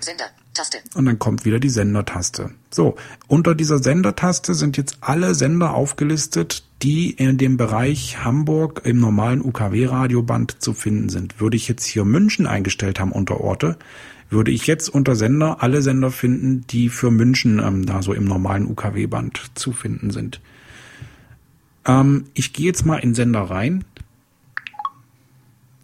Sender. 0.00 0.30
Taste. 0.54 0.78
Und 0.94 1.06
dann 1.06 1.18
kommt 1.18 1.44
wieder 1.44 1.58
die 1.58 1.70
Sendertaste. 1.70 2.50
So, 2.70 2.96
unter 3.26 3.54
dieser 3.54 3.78
Sendertaste 3.78 4.54
sind 4.54 4.76
jetzt 4.76 4.98
alle 5.00 5.34
Sender 5.34 5.72
aufgelistet, 5.74 6.64
die 6.82 7.10
in 7.10 7.38
dem 7.38 7.56
Bereich 7.56 8.22
Hamburg 8.24 8.82
im 8.84 9.00
normalen 9.00 9.40
UKW-Radioband 9.40 10.62
zu 10.62 10.74
finden 10.74 11.08
sind. 11.08 11.40
Würde 11.40 11.56
ich 11.56 11.68
jetzt 11.68 11.86
hier 11.86 12.04
München 12.04 12.46
eingestellt 12.46 13.00
haben 13.00 13.12
unter 13.12 13.40
Orte, 13.40 13.78
würde 14.28 14.50
ich 14.50 14.66
jetzt 14.66 14.88
unter 14.88 15.14
Sender 15.14 15.62
alle 15.62 15.82
Sender 15.82 16.10
finden, 16.10 16.66
die 16.68 16.88
für 16.88 17.10
München 17.10 17.58
ähm, 17.58 17.86
da 17.86 18.02
so 18.02 18.12
im 18.12 18.24
normalen 18.24 18.66
UKW-Band 18.66 19.52
zu 19.54 19.72
finden 19.72 20.10
sind. 20.10 20.40
Ähm, 21.86 22.26
ich 22.34 22.52
gehe 22.52 22.66
jetzt 22.66 22.84
mal 22.84 22.98
in 22.98 23.14
Sender 23.14 23.42
rein. 23.42 23.84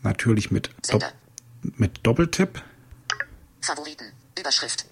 Natürlich 0.03 0.51
mit, 0.51 0.69
Dopp 0.91 1.03
Sender. 1.03 1.13
mit 1.77 2.01
Doppeltipp. 2.03 2.63
Favoriten. 3.61 4.18
Überschrift. 4.39 4.87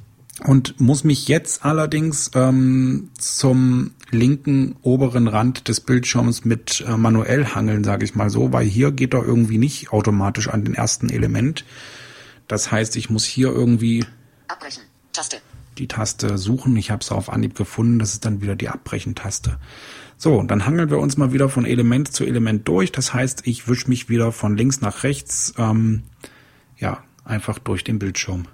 und 0.44 0.80
muss 0.80 1.04
mich 1.04 1.28
jetzt 1.28 1.64
allerdings 1.64 2.30
ähm, 2.34 3.10
zum 3.18 3.92
linken 4.10 4.76
oberen 4.82 5.28
Rand 5.28 5.68
des 5.68 5.80
Bildschirms 5.80 6.44
mit 6.44 6.84
äh, 6.86 6.96
manuell 6.96 7.46
hangeln, 7.46 7.84
sage 7.84 8.04
ich 8.04 8.14
mal 8.14 8.30
so, 8.30 8.52
weil 8.52 8.66
hier 8.66 8.92
geht 8.92 9.14
er 9.14 9.24
irgendwie 9.24 9.58
nicht 9.58 9.92
automatisch 9.92 10.48
an 10.48 10.64
den 10.64 10.74
ersten 10.74 11.08
Element. 11.10 11.64
Das 12.48 12.70
heißt, 12.70 12.96
ich 12.96 13.10
muss 13.10 13.24
hier 13.24 13.48
irgendwie 13.48 14.04
Abbrechen. 14.48 14.82
Taste. 15.12 15.38
die 15.78 15.88
Taste 15.88 16.38
suchen. 16.38 16.76
Ich 16.76 16.90
habe 16.90 17.00
es 17.02 17.10
auf 17.10 17.30
Anhieb 17.30 17.56
gefunden. 17.56 17.98
Das 17.98 18.12
ist 18.12 18.24
dann 18.24 18.40
wieder 18.40 18.54
die 18.54 18.68
Abbrechen-Taste. 18.68 19.58
So, 20.18 20.36
und 20.36 20.50
dann 20.50 20.66
hangeln 20.66 20.90
wir 20.90 20.98
uns 20.98 21.16
mal 21.16 21.32
wieder 21.32 21.48
von 21.48 21.64
Element 21.64 22.12
zu 22.12 22.24
Element 22.24 22.68
durch. 22.68 22.92
Das 22.92 23.12
heißt, 23.12 23.46
ich 23.46 23.68
wische 23.68 23.88
mich 23.88 24.08
wieder 24.08 24.32
von 24.32 24.56
links 24.56 24.80
nach 24.80 25.02
rechts, 25.02 25.54
ähm, 25.58 26.04
ja, 26.78 27.02
einfach 27.24 27.58
durch 27.58 27.84
den 27.84 27.98
Bildschirm. 27.98 28.46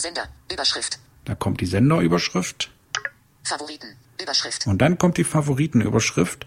Sender. 0.00 0.28
Überschrift. 0.52 0.98
Da 1.24 1.34
kommt 1.34 1.60
die 1.60 1.66
Senderüberschrift. 1.66 2.70
Favoriten. 3.44 3.96
Überschrift. 4.20 4.66
Und 4.66 4.78
dann 4.82 4.98
kommt 4.98 5.16
die 5.16 5.24
Favoritenüberschrift, 5.24 6.46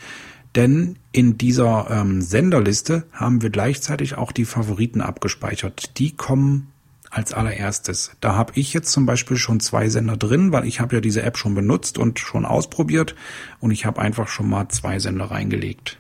denn 0.56 0.98
in 1.12 1.38
dieser 1.38 1.90
ähm, 1.90 2.22
Senderliste 2.22 3.06
haben 3.14 3.42
wir 3.42 3.50
gleichzeitig 3.50 4.16
auch 4.16 4.32
die 4.32 4.46
Favoriten 4.46 5.02
abgespeichert. 5.02 5.98
Die 5.98 6.16
kommen 6.16 6.72
als 7.10 7.34
allererstes. 7.34 8.12
Da 8.22 8.36
habe 8.36 8.54
ich 8.56 8.74
jetzt 8.74 8.92
zum 8.92 9.06
Beispiel 9.06 9.38
schon 9.38 9.60
zwei 9.60 9.90
Sender 9.90 10.18
drin, 10.18 10.52
weil 10.52 10.66
ich 10.66 10.80
habe 10.80 10.96
ja 10.96 11.02
diese 11.02 11.22
App 11.22 11.38
schon 11.38 11.54
benutzt 11.56 11.98
und 11.98 12.20
schon 12.20 12.46
ausprobiert 12.46 13.16
und 13.60 13.72
ich 13.72 13.86
habe 13.86 14.02
einfach 14.02 14.28
schon 14.28 14.50
mal 14.50 14.70
zwei 14.70 14.98
Sender 15.00 15.26
reingelegt. 15.26 16.00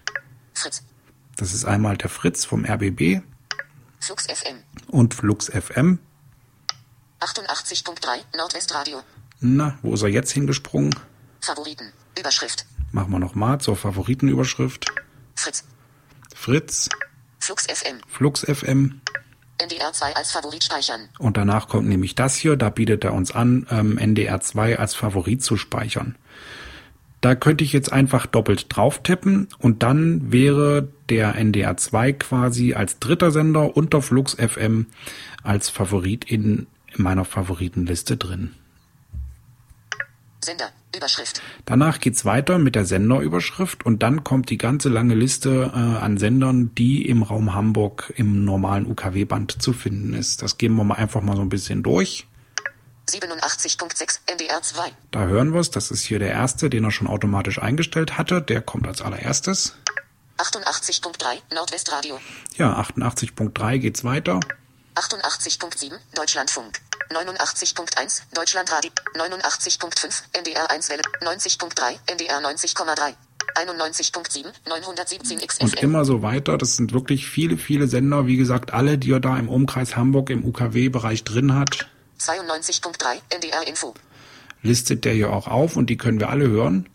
Fritz. 0.54 0.84
Das 1.36 1.54
ist 1.54 1.66
einmal 1.66 1.98
der 1.98 2.10
Fritz 2.10 2.46
vom 2.46 2.66
RBB 2.66 3.22
Flux 4.00 4.26
FM. 4.26 4.58
und 4.88 5.14
Flux 5.14 5.50
FM. 5.50 6.00
88.3 7.22 8.38
Nordwestradio. 8.38 9.02
Na, 9.40 9.78
wo 9.82 9.94
ist 9.94 10.02
er 10.02 10.10
jetzt 10.10 10.32
hingesprungen? 10.32 10.96
Favoriten. 11.40 11.94
Überschrift. 12.20 12.66
Machen 12.92 13.12
wir 13.12 13.20
nochmal 13.20 13.62
zur 13.62 13.76
Favoritenüberschrift. 13.76 14.92
Fritz. 15.36 15.64
Fritz, 16.36 16.90
Flux 17.40 17.68
FM. 17.68 17.98
Flux 18.08 18.42
FM, 18.42 19.02
NDR 19.60 19.94
2 19.94 20.16
als 20.16 20.32
Favorit 20.32 20.64
speichern. 20.64 21.10
Und 21.20 21.38
danach 21.38 21.68
kommt 21.68 21.88
nämlich 21.88 22.16
das 22.16 22.36
hier, 22.36 22.56
da 22.58 22.70
bietet 22.70 23.04
er 23.04 23.14
uns 23.14 23.32
an, 23.32 23.68
ähm, 23.70 23.98
NDR 23.98 24.42
2 24.42 24.80
als 24.80 24.96
Favorit 24.96 25.44
zu 25.44 25.58
speichern. 25.58 26.16
Da 27.22 27.36
könnte 27.36 27.64
ich 27.64 27.72
jetzt 27.72 27.92
einfach 27.94 28.26
doppelt 28.26 28.66
drauf 28.76 29.04
tippen 29.04 29.48
und 29.60 29.84
dann 29.84 30.32
wäre 30.32 30.88
der 31.10 31.36
NDR 31.36 31.78
2 31.78 32.14
quasi 32.14 32.74
als 32.74 32.98
dritter 32.98 33.30
Sender 33.30 33.78
unter 33.78 34.02
Flux 34.02 34.34
FM 34.34 34.88
als 35.44 35.70
Favorit 35.70 36.26
in, 36.26 36.66
in 36.96 37.04
meiner 37.04 37.26
Favoritenliste 37.26 38.18
drin. 38.18 38.56
Sender. 40.44 40.72
Überschrift. 40.96 41.42
Danach 41.66 42.00
geht's 42.00 42.26
weiter 42.26 42.58
mit 42.58 42.76
der 42.76 42.86
Senderüberschrift 42.86 43.86
und 43.86 44.04
dann 44.04 44.24
kommt 44.24 44.50
die 44.50 44.58
ganze 44.58 44.90
lange 44.90 45.16
Liste 45.16 45.72
äh, 45.74 45.78
an 45.78 46.18
Sendern, 46.18 46.76
die 46.76 47.08
im 47.08 47.24
Raum 47.24 47.54
Hamburg 47.54 48.12
im 48.18 48.44
normalen 48.44 48.86
UKW-Band 48.88 49.62
zu 49.62 49.72
finden 49.72 50.14
ist. 50.14 50.42
Das 50.42 50.58
gehen 50.58 50.76
wir 50.76 50.84
mal 50.84 50.96
einfach 50.96 51.22
mal 51.22 51.36
so 51.36 51.42
ein 51.42 51.50
bisschen 51.50 51.82
durch. 51.82 52.28
87.6 53.10 54.20
NDR 54.28 54.62
2. 54.62 54.92
Da 55.12 55.26
hören 55.26 55.54
wir 55.54 55.60
es. 55.60 55.72
Das 55.72 55.92
ist 55.92 56.04
hier 56.04 56.20
der 56.20 56.32
erste, 56.32 56.70
den 56.70 56.84
er 56.84 56.92
schon 56.92 57.08
automatisch 57.08 57.62
eingestellt 57.62 58.18
hatte. 58.18 58.42
Der 58.42 58.62
kommt 58.62 58.88
als 58.88 59.02
allererstes. 59.02 59.76
88.3 60.38 61.54
Nordwestradio. 61.54 62.20
Ja, 62.58 62.80
88.3 62.80 63.78
geht's 63.78 64.04
weiter. 64.04 64.40
88.7 64.96 65.94
Deutschlandfunk. 66.16 66.80
89.1 67.10 68.22
Deutschlandradio. 68.34 68.92
89.5 69.16 70.24
NDR 70.34 70.70
1 70.72 70.90
Welle. 70.90 71.02
90.3 71.22 71.98
NDR 72.12 72.40
90,3. 72.40 73.14
91.7 73.56 74.46
917 74.68 75.40
Und 75.40 75.48
XFM. 75.48 75.78
immer 75.84 76.06
so 76.06 76.22
weiter. 76.22 76.58
Das 76.58 76.78
sind 76.78 76.94
wirklich 76.94 77.28
viele, 77.28 77.58
viele 77.58 77.88
Sender. 77.88 78.28
Wie 78.28 78.38
gesagt, 78.38 78.72
alle, 78.74 78.98
die 78.98 79.12
er 79.12 79.20
da 79.20 79.38
im 79.38 79.50
Umkreis 79.50 79.96
Hamburg 79.96 80.30
im 80.30 80.46
UKW-Bereich 80.46 81.24
drin 81.24 81.54
hat, 81.56 81.88
92.3 82.20 83.20
NDR 83.30 83.68
Info. 83.68 83.94
listet 84.62 85.04
der 85.06 85.14
hier 85.14 85.32
auch 85.34 85.48
auf 85.48 85.76
und 85.76 85.88
die 85.90 85.98
können 85.98 86.20
wir 86.20 86.30
alle 86.30 86.48
hören. 86.48 86.88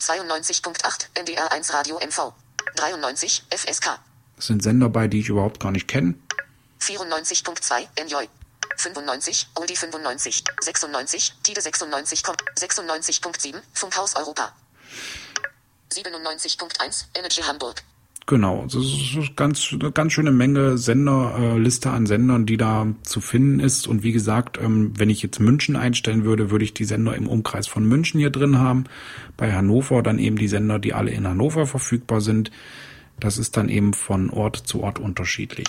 92.8 0.00 1.06
NDR 1.14 1.52
1 1.52 1.72
Radio 1.74 1.98
MV. 1.98 2.32
93 2.76 3.44
FSK. 3.50 3.98
Das 4.36 4.46
sind 4.46 4.62
Sender 4.62 4.88
bei, 4.88 5.06
die 5.08 5.20
ich 5.20 5.28
überhaupt 5.28 5.60
gar 5.60 5.72
nicht 5.72 5.86
kenne. 5.88 6.14
94.2 6.80 7.86
NJ. 8.04 8.28
95 8.76 9.48
Oldie 9.54 9.76
95. 9.76 10.44
96 10.60 11.34
Tide 11.42 11.60
96. 11.60 12.22
96.7 12.24 13.54
Funkhaus 13.72 14.16
Europa. 14.16 14.52
97.1 15.92 17.04
Energy 17.14 17.42
Hamburg. 17.42 17.82
Genau, 18.30 18.62
das 18.64 18.76
ist 18.76 19.36
ganz, 19.36 19.72
eine 19.72 19.90
ganz 19.90 20.12
schöne 20.12 20.30
Menge 20.30 20.78
Sender, 20.78 21.34
äh, 21.36 21.58
Liste 21.58 21.90
an 21.90 22.06
Sendern, 22.06 22.46
die 22.46 22.56
da 22.56 22.86
zu 23.02 23.20
finden 23.20 23.58
ist. 23.58 23.88
Und 23.88 24.04
wie 24.04 24.12
gesagt, 24.12 24.56
ähm, 24.62 24.92
wenn 24.96 25.10
ich 25.10 25.20
jetzt 25.20 25.40
München 25.40 25.74
einstellen 25.74 26.24
würde, 26.24 26.50
würde 26.50 26.64
ich 26.64 26.72
die 26.72 26.84
Sender 26.84 27.16
im 27.16 27.26
Umkreis 27.26 27.66
von 27.66 27.84
München 27.84 28.20
hier 28.20 28.30
drin 28.30 28.58
haben. 28.58 28.84
Bei 29.36 29.52
Hannover 29.52 30.04
dann 30.04 30.20
eben 30.20 30.36
die 30.36 30.46
Sender, 30.46 30.78
die 30.78 30.94
alle 30.94 31.10
in 31.10 31.26
Hannover 31.26 31.66
verfügbar 31.66 32.20
sind. 32.20 32.52
Das 33.18 33.36
ist 33.36 33.56
dann 33.56 33.68
eben 33.68 33.94
von 33.94 34.30
Ort 34.30 34.56
zu 34.56 34.80
Ort 34.82 35.00
unterschiedlich. 35.00 35.66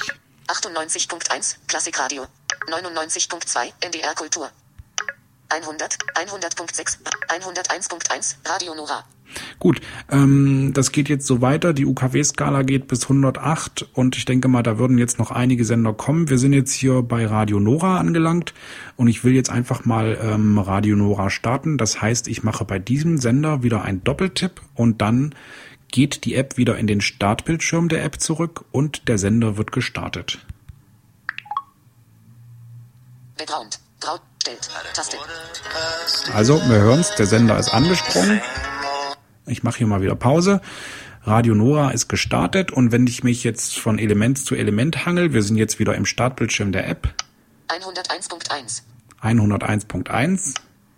98.1 0.47 1.57
Klassikradio. 1.67 2.25
99.2 2.67 3.73
NDR 3.81 4.13
Kultur. 4.15 4.49
100, 5.49 5.97
100.6, 6.15 6.97
101.1 7.27 8.35
Radio 8.49 8.73
Nora. 8.73 9.03
Gut, 9.59 9.81
ähm, 10.09 10.71
das 10.73 10.91
geht 10.91 11.09
jetzt 11.09 11.27
so 11.27 11.41
weiter. 11.41 11.73
Die 11.73 11.85
UKW-Skala 11.85 12.63
geht 12.63 12.87
bis 12.87 13.03
108 13.03 13.87
und 13.93 14.17
ich 14.17 14.25
denke 14.25 14.47
mal, 14.47 14.63
da 14.63 14.77
würden 14.77 14.97
jetzt 14.97 15.19
noch 15.19 15.31
einige 15.31 15.65
Sender 15.65 15.93
kommen. 15.93 16.29
Wir 16.29 16.37
sind 16.37 16.53
jetzt 16.53 16.73
hier 16.73 17.01
bei 17.01 17.25
Radio 17.25 17.59
Nora 17.59 17.97
angelangt 17.97 18.53
und 18.95 19.07
ich 19.07 19.23
will 19.23 19.33
jetzt 19.33 19.49
einfach 19.49 19.85
mal 19.85 20.17
ähm, 20.21 20.57
Radio 20.57 20.95
Nora 20.95 21.29
starten. 21.29 21.77
Das 21.77 22.01
heißt, 22.01 22.27
ich 22.27 22.43
mache 22.43 22.65
bei 22.65 22.79
diesem 22.79 23.17
Sender 23.17 23.63
wieder 23.63 23.83
einen 23.83 24.03
Doppeltipp 24.03 24.61
und 24.75 25.01
dann 25.01 25.35
geht 25.91 26.25
die 26.25 26.35
App 26.35 26.57
wieder 26.57 26.77
in 26.77 26.87
den 26.87 27.01
Startbildschirm 27.01 27.89
der 27.89 28.03
App 28.03 28.19
zurück 28.19 28.65
und 28.71 29.07
der 29.07 29.17
Sender 29.17 29.57
wird 29.57 29.71
gestartet. 29.71 30.39
Also, 36.33 36.61
wir 36.69 36.79
hören's, 36.79 37.15
der 37.15 37.25
Sender 37.25 37.57
ist 37.57 37.69
angesprungen. 37.69 38.41
Ich 39.45 39.63
mache 39.63 39.79
hier 39.79 39.87
mal 39.87 40.01
wieder 40.01 40.15
Pause. 40.15 40.61
Radio 41.23 41.53
Nora 41.53 41.91
ist 41.91 42.07
gestartet 42.07 42.71
und 42.71 42.91
wenn 42.91 43.05
ich 43.05 43.23
mich 43.23 43.43
jetzt 43.43 43.77
von 43.77 43.99
Element 43.99 44.39
zu 44.39 44.55
Element 44.55 45.05
hangel, 45.05 45.33
wir 45.33 45.43
sind 45.43 45.57
jetzt 45.57 45.77
wieder 45.77 45.95
im 45.95 46.05
Startbildschirm 46.05 46.71
der 46.71 46.87
App. 46.87 47.13
101.1 47.67 48.81
101.1. 49.21 50.55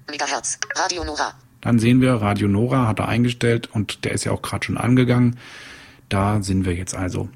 Megahertz. 0.10 0.60
Radio 0.76 1.04
Nora. 1.04 1.34
Dann 1.64 1.80
sehen 1.80 2.02
wir, 2.02 2.16
Radio 2.16 2.50
Nora 2.50 2.88
hat 2.88 3.00
er 3.00 3.08
eingestellt 3.08 3.70
und 3.72 4.04
der 4.04 4.12
ist 4.12 4.26
ja 4.26 4.34
auch 4.34 4.42
gerade 4.42 4.66
schon 4.66 4.78
angegangen. 4.78 5.40
Da 6.10 6.44
sind 6.44 6.66
wir 6.66 6.76
jetzt 6.76 6.94
also. 6.94 7.30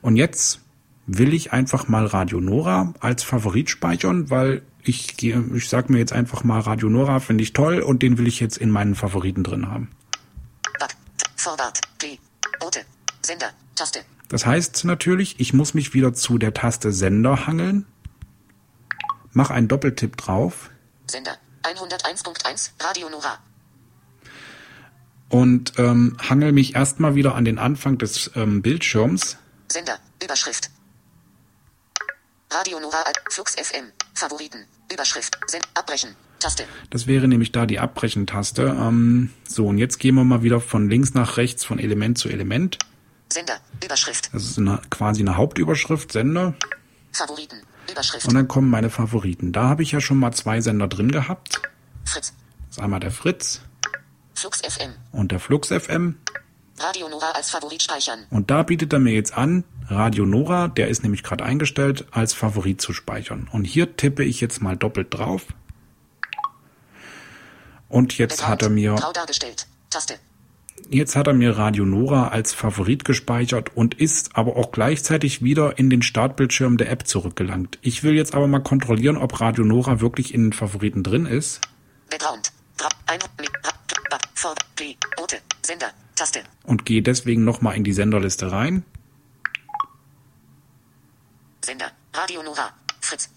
Und 0.00 0.16
jetzt 0.16 0.60
will 1.06 1.34
ich 1.34 1.52
einfach 1.52 1.86
mal 1.86 2.06
Radio 2.06 2.40
Nora 2.40 2.94
als 3.00 3.22
Favorit 3.22 3.68
speichern, 3.68 4.30
weil 4.30 4.62
ich 4.82 5.18
gehe, 5.18 5.44
ich 5.54 5.68
sag 5.68 5.90
mir 5.90 5.98
jetzt 5.98 6.14
einfach 6.14 6.44
mal 6.44 6.60
Radio 6.60 6.88
Nora 6.88 7.20
finde 7.20 7.44
ich 7.44 7.52
toll 7.52 7.80
und 7.80 8.02
den 8.02 8.16
will 8.16 8.26
ich 8.26 8.40
jetzt 8.40 8.56
in 8.56 8.70
meinen 8.70 8.94
Favoriten 8.94 9.44
drin 9.44 9.68
haben. 9.68 9.90
Sender. 13.24 13.50
Taste. 13.74 14.00
Das 14.28 14.46
heißt 14.46 14.84
natürlich, 14.84 15.40
ich 15.40 15.52
muss 15.52 15.74
mich 15.74 15.94
wieder 15.94 16.14
zu 16.14 16.38
der 16.38 16.54
Taste 16.54 16.92
Sender 16.92 17.46
hangeln, 17.46 17.86
mach 19.32 19.50
einen 19.50 19.68
Doppeltipp 19.68 20.16
drauf 20.16 20.70
Sender. 21.06 21.36
101.1 21.62 22.70
Radio 22.80 23.08
Nora. 23.08 23.38
Und 25.34 25.72
ähm, 25.78 26.16
hangel 26.20 26.52
mich 26.52 26.76
erstmal 26.76 27.16
wieder 27.16 27.34
an 27.34 27.44
den 27.44 27.58
Anfang 27.58 27.98
des 27.98 28.30
ähm, 28.36 28.62
Bildschirms. 28.62 29.36
Sender. 29.66 29.98
Überschrift. 30.22 30.70
Radio 32.52 32.78
Nora. 32.78 32.98
Al- 33.04 33.12
Flux 33.30 33.56
FM. 33.56 33.86
Favoriten. 34.14 34.58
Überschrift. 34.92 35.36
Send. 35.48 35.66
Abbrechen. 35.74 36.10
Taste. 36.38 36.62
Das 36.90 37.08
wäre 37.08 37.26
nämlich 37.26 37.50
da 37.50 37.66
die 37.66 37.80
Abbrechen-Taste. 37.80 38.76
Ähm, 38.78 39.30
so, 39.48 39.66
und 39.66 39.78
jetzt 39.78 39.98
gehen 39.98 40.14
wir 40.14 40.22
mal 40.22 40.44
wieder 40.44 40.60
von 40.60 40.88
links 40.88 41.14
nach 41.14 41.36
rechts, 41.36 41.64
von 41.64 41.80
Element 41.80 42.16
zu 42.16 42.28
Element. 42.28 42.78
Sender. 43.32 43.56
Überschrift. 43.84 44.32
Das 44.32 44.44
ist 44.44 44.58
eine, 44.58 44.82
quasi 44.90 45.22
eine 45.22 45.36
Hauptüberschrift, 45.36 46.12
Sender. 46.12 46.54
Favoriten. 47.10 47.56
Überschrift. 47.90 48.28
Und 48.28 48.34
dann 48.34 48.46
kommen 48.46 48.70
meine 48.70 48.88
Favoriten. 48.88 49.50
Da 49.50 49.64
habe 49.64 49.82
ich 49.82 49.90
ja 49.90 50.00
schon 50.00 50.18
mal 50.18 50.30
zwei 50.30 50.60
Sender 50.60 50.86
drin 50.86 51.10
gehabt. 51.10 51.60
Fritz. 52.04 52.34
Das 52.68 52.76
ist 52.76 52.82
einmal 52.84 53.00
der 53.00 53.10
Fritz 53.10 53.62
Flux 54.44 54.60
FM. 54.60 54.92
und 55.12 55.32
der 55.32 55.40
Flux 55.40 55.68
FM. 55.68 56.16
Radio 56.78 57.08
Nora 57.08 57.30
als 57.30 57.48
Favorit 57.48 57.82
speichern. 57.82 58.26
Und 58.28 58.50
da 58.50 58.62
bietet 58.62 58.92
er 58.92 58.98
mir 58.98 59.14
jetzt 59.14 59.32
an, 59.38 59.64
Radio 59.88 60.26
Nora, 60.26 60.68
der 60.68 60.88
ist 60.88 61.02
nämlich 61.02 61.22
gerade 61.22 61.42
eingestellt, 61.42 62.04
als 62.10 62.34
Favorit 62.34 62.78
zu 62.78 62.92
speichern. 62.92 63.48
Und 63.52 63.64
hier 63.64 63.96
tippe 63.96 64.22
ich 64.22 64.42
jetzt 64.42 64.60
mal 64.60 64.76
doppelt 64.76 65.14
drauf. 65.14 65.46
Und 67.88 68.18
jetzt 68.18 68.46
hat 68.46 68.60
er 68.60 68.68
mir, 68.68 68.96
jetzt 70.90 71.16
hat 71.16 71.26
er 71.26 71.32
mir 71.32 71.56
Radio 71.56 71.86
Nora 71.86 72.28
als 72.28 72.52
Favorit 72.52 73.06
gespeichert 73.06 73.74
und 73.74 73.94
ist 73.94 74.36
aber 74.36 74.56
auch 74.56 74.72
gleichzeitig 74.72 75.42
wieder 75.42 75.78
in 75.78 75.88
den 75.88 76.02
Startbildschirm 76.02 76.76
der 76.76 76.90
App 76.90 77.06
zurückgelangt. 77.06 77.78
Ich 77.80 78.02
will 78.02 78.14
jetzt 78.14 78.34
aber 78.34 78.46
mal 78.46 78.62
kontrollieren, 78.62 79.16
ob 79.16 79.40
Radio 79.40 79.64
Nora 79.64 80.02
wirklich 80.02 80.34
in 80.34 80.46
den 80.46 80.52
Favoriten 80.52 81.02
drin 81.02 81.24
ist. 81.24 81.62
Grau. 82.76 82.88
Ein. 83.06 83.20
Mit. 83.38 83.50
Back. 84.34 84.38
Vor. 84.38 84.54
Play. 84.76 84.96
Rote. 85.18 85.40
Sender. 85.64 85.90
Taste. 86.16 86.44
und 86.64 86.84
gehe 86.84 87.02
deswegen 87.02 87.44
nochmal 87.44 87.76
in 87.76 87.82
die 87.82 87.92
Senderliste 87.92 88.52
rein. 88.52 88.84
Sender. 91.64 91.90
Radio 92.12 92.42
Nora. 92.42 92.70
Fritz. 93.00 93.30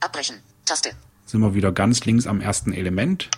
Abbrechen. 0.00 0.36
Taste. 0.66 0.90
Sind 1.24 1.40
wir 1.40 1.54
wieder 1.54 1.72
ganz 1.72 2.04
links 2.04 2.26
am 2.26 2.40
ersten 2.40 2.72
Element. 2.72 3.30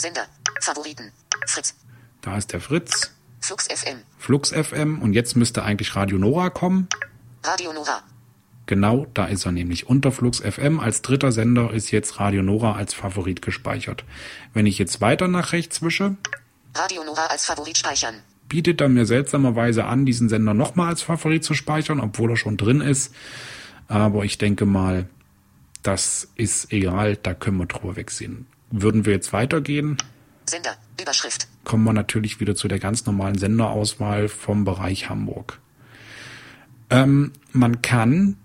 Sender. 0.00 0.26
Favoriten. 0.60 1.10
Fritz. 1.46 1.74
Da 2.20 2.36
ist 2.36 2.52
der 2.52 2.60
Fritz, 2.60 3.12
Flux 3.40 3.66
FM. 3.66 3.98
Flux 4.18 4.50
FM 4.50 5.02
und 5.02 5.12
jetzt 5.12 5.36
müsste 5.36 5.62
eigentlich 5.64 5.94
Radio 5.96 6.16
Nora 6.18 6.48
kommen. 6.50 6.88
Radio 7.42 7.72
Nora. 7.72 8.02
Genau, 8.66 9.06
da 9.12 9.26
ist 9.26 9.44
er 9.44 9.52
nämlich. 9.52 9.88
Unter 9.88 10.10
Flux 10.10 10.40
FM 10.40 10.80
als 10.80 11.02
dritter 11.02 11.32
Sender 11.32 11.72
ist 11.72 11.90
jetzt 11.90 12.18
Radio 12.18 12.42
Nora 12.42 12.74
als 12.76 12.94
Favorit 12.94 13.42
gespeichert. 13.42 14.04
Wenn 14.54 14.66
ich 14.66 14.78
jetzt 14.78 15.00
weiter 15.00 15.28
nach 15.28 15.52
rechts 15.52 15.82
wische, 15.82 16.16
Radio 16.74 17.04
Nora 17.04 17.26
als 17.26 17.44
Favorit 17.44 17.76
speichern. 17.78 18.14
bietet 18.48 18.80
er 18.80 18.88
mir 18.88 19.06
seltsamerweise 19.06 19.84
an, 19.84 20.06
diesen 20.06 20.28
Sender 20.28 20.54
nochmal 20.54 20.88
als 20.88 21.02
Favorit 21.02 21.44
zu 21.44 21.54
speichern, 21.54 22.00
obwohl 22.00 22.30
er 22.30 22.36
schon 22.36 22.56
drin 22.56 22.80
ist. 22.80 23.14
Aber 23.86 24.24
ich 24.24 24.38
denke 24.38 24.64
mal, 24.64 25.08
das 25.82 26.30
ist 26.34 26.72
egal, 26.72 27.16
da 27.16 27.34
können 27.34 27.58
wir 27.58 27.66
drüber 27.66 27.96
wegsehen. 27.96 28.46
Würden 28.70 29.04
wir 29.04 29.12
jetzt 29.12 29.32
weitergehen, 29.32 29.98
Sender. 30.46 30.76
Überschrift. 31.00 31.48
kommen 31.64 31.84
wir 31.84 31.92
natürlich 31.92 32.40
wieder 32.40 32.54
zu 32.54 32.66
der 32.66 32.78
ganz 32.78 33.06
normalen 33.06 33.38
Senderauswahl 33.38 34.28
vom 34.28 34.64
Bereich 34.64 35.08
Hamburg. 35.08 35.60
Ähm, 36.90 37.32
man 37.52 37.82
kann 37.82 38.36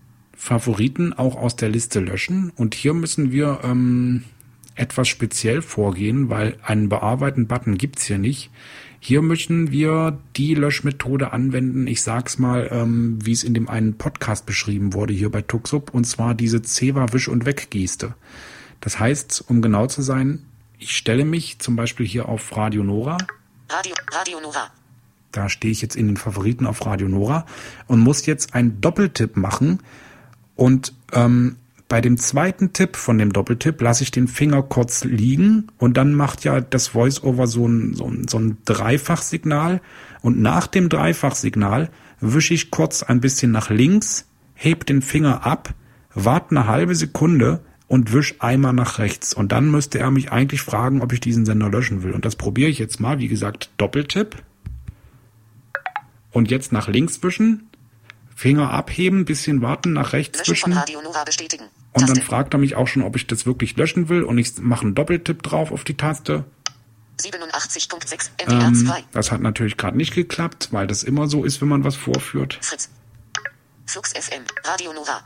Favoriten 0.42 1.12
auch 1.12 1.36
aus 1.36 1.58
der 1.58 1.68
Liste 1.68 2.00
löschen 2.00 2.54
und 2.56 2.74
hier 2.74 2.94
müssen 2.94 3.34
wir 3.34 3.60
ähm, 3.62 4.24
etwas 4.74 5.10
speziell 5.10 5.62
vorgehen, 5.62 6.30
weil 6.30 6.56
einen 6.64 6.88
Bearbeiten-Button 6.88 7.78
gibt's 7.78 8.06
hier 8.06 8.20
nicht. 8.20 8.50
Hier 9.02 9.22
müssen 9.22 9.70
wir 9.72 10.18
die 10.38 10.56
Löschmethode 10.56 11.34
anwenden, 11.34 11.88
ich 11.88 12.02
sag's 12.02 12.40
mal, 12.40 12.70
ähm, 12.72 13.20
wie 13.22 13.34
es 13.34 13.44
in 13.44 13.54
dem 13.54 13.68
einen 13.68 13.98
Podcast 13.98 14.46
beschrieben 14.46 14.94
wurde 14.94 15.14
hier 15.14 15.30
bei 15.30 15.42
Tuxup, 15.42 15.94
und 15.94 16.06
zwar 16.06 16.34
diese 16.36 16.62
Zewa 16.62 17.12
Wisch- 17.12 17.28
und 17.28 17.46
Weg-Geste. 17.46 18.16
Das 18.80 18.98
heißt, 18.98 19.44
um 19.50 19.62
genau 19.62 19.88
zu 19.88 20.02
sein, 20.02 20.46
ich 20.78 20.96
stelle 20.96 21.26
mich 21.26 21.60
zum 21.60 21.76
Beispiel 21.76 22.08
hier 22.08 22.30
auf 22.30 22.56
Radio 22.56 22.86
Nora, 22.86 23.18
Radio. 23.70 23.94
Radio 24.14 24.40
Nora. 24.40 24.72
da 25.34 25.50
stehe 25.50 25.74
ich 25.74 25.82
jetzt 25.82 25.98
in 25.98 26.08
den 26.08 26.18
Favoriten 26.18 26.66
auf 26.66 26.86
Radio 26.86 27.10
Nora 27.10 27.46
und 27.88 28.00
muss 28.00 28.26
jetzt 28.26 28.56
einen 28.56 28.80
Doppeltipp 28.80 29.36
machen. 29.36 29.80
Und 30.60 30.94
ähm, 31.14 31.56
bei 31.88 32.02
dem 32.02 32.18
zweiten 32.18 32.74
Tipp 32.74 32.98
von 32.98 33.18
dem 33.18 33.32
Doppeltipp 33.32 33.80
lasse 33.82 34.04
ich 34.04 34.12
den 34.12 34.28
Finger 34.28 34.62
kurz 34.62 35.06
liegen 35.06 35.70
und 35.78 35.96
dann 35.96 36.14
macht 36.14 36.44
ja 36.44 36.60
das 36.60 36.94
VoiceOver 36.94 37.48
so 37.48 37.66
ein, 37.66 37.94
so 37.94 38.04
ein, 38.06 38.28
so 38.28 38.40
ein 38.40 38.58
Dreifachsignal. 38.66 39.80
Und 40.22 40.42
nach 40.42 40.68
dem 40.68 40.90
Dreifachsignal 40.90 41.90
wische 42.20 42.54
ich 42.54 42.72
kurz 42.72 43.04
ein 43.04 43.22
bisschen 43.22 43.54
nach 43.54 43.70
links, 43.70 44.28
heb 44.54 44.86
den 44.86 45.02
Finger 45.02 45.46
ab, 45.46 45.74
warte 46.14 46.52
eine 46.52 46.68
halbe 46.68 46.94
Sekunde 46.94 47.62
und 47.88 48.12
wisch 48.12 48.36
einmal 48.40 48.74
nach 48.74 49.00
rechts. 49.00 49.34
Und 49.34 49.54
dann 49.54 49.72
müsste 49.72 50.00
er 50.00 50.12
mich 50.12 50.30
eigentlich 50.30 50.62
fragen, 50.62 51.02
ob 51.02 51.14
ich 51.14 51.22
diesen 51.22 51.46
Sender 51.46 51.70
löschen 51.70 52.04
will. 52.04 52.12
Und 52.12 52.26
das 52.26 52.36
probiere 52.36 52.70
ich 52.70 52.80
jetzt 52.80 53.00
mal. 53.00 53.20
Wie 53.20 53.30
gesagt, 53.30 53.70
Doppeltipp. 53.78 54.36
Und 56.32 56.52
jetzt 56.52 56.74
nach 56.74 56.90
links 56.90 57.24
wischen, 57.24 57.69
Finger 58.40 58.72
abheben, 58.72 59.26
bisschen 59.26 59.62
warten, 59.62 59.92
nach 59.92 60.14
rechts 60.14 60.38
Löschen 60.40 60.56
von 60.56 60.72
wischen. 60.72 60.80
Radio 60.80 61.02
Nora 61.02 61.26
bestätigen. 61.26 61.66
Und 61.92 62.04
dann 62.08 62.16
Taste. 62.16 62.22
fragt 62.22 62.54
er 62.54 62.58
mich 62.58 62.76
auch 62.78 62.88
schon, 62.88 63.04
ob 63.04 63.18
ich 63.18 63.28
das 63.28 63.46
wirklich 63.46 63.76
löschen 63.76 64.08
will. 64.08 64.24
Und 64.24 64.38
ich 64.38 64.58
mache 64.60 64.84
einen 64.84 64.96
Doppeltipp 64.96 65.44
drauf 65.44 65.74
auf 65.74 65.84
die 65.84 65.98
Taste. 65.98 66.46
87.6 67.20 68.30
NDR 68.38 68.68
Ähm, 68.68 68.76
2. 68.88 69.04
das 69.12 69.34
hat 69.34 69.42
natürlich 69.42 69.76
gerade 69.76 69.98
nicht 69.98 70.14
geklappt, 70.16 70.70
weil 70.72 70.88
das 70.88 71.04
immer 71.04 71.28
so 71.28 71.44
ist, 71.44 71.60
wenn 71.60 71.68
man 71.68 71.84
was 71.84 71.98
vorführt. 71.98 72.58
Fritz. 72.62 72.90
Flux 73.86 74.14
FM. 74.14 74.44
Radio 74.64 74.94
Nora. 74.94 75.20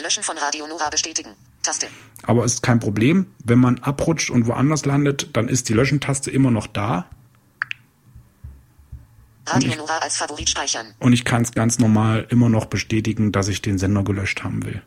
Löschen 0.00 0.22
von 0.22 0.38
Radio 0.38 0.66
Nora 0.66 0.88
bestätigen. 0.88 1.30
Taste. 1.62 1.86
Aber 2.22 2.46
ist 2.46 2.62
kein 2.62 2.80
Problem. 2.80 3.26
Wenn 3.44 3.58
man 3.58 3.78
abrutscht 3.80 4.30
und 4.30 4.46
woanders 4.46 4.86
landet, 4.86 5.28
dann 5.34 5.48
ist 5.48 5.68
die 5.68 5.74
Löschentaste 5.74 6.30
immer 6.30 6.50
noch 6.50 6.66
da. 6.66 7.04
Radio 9.50 9.74
Nora 9.76 9.98
als 9.98 10.16
Favorit 10.16 10.48
speichern. 10.48 10.94
Und 10.98 11.12
ich 11.12 11.24
kann 11.24 11.42
es 11.42 11.52
ganz 11.52 11.78
normal 11.78 12.26
immer 12.30 12.48
noch 12.48 12.66
bestätigen, 12.66 13.32
dass 13.32 13.48
ich 13.48 13.62
den 13.62 13.78
Sender 13.78 14.02
gelöscht 14.04 14.44
haben 14.44 14.64
will. 14.64 14.82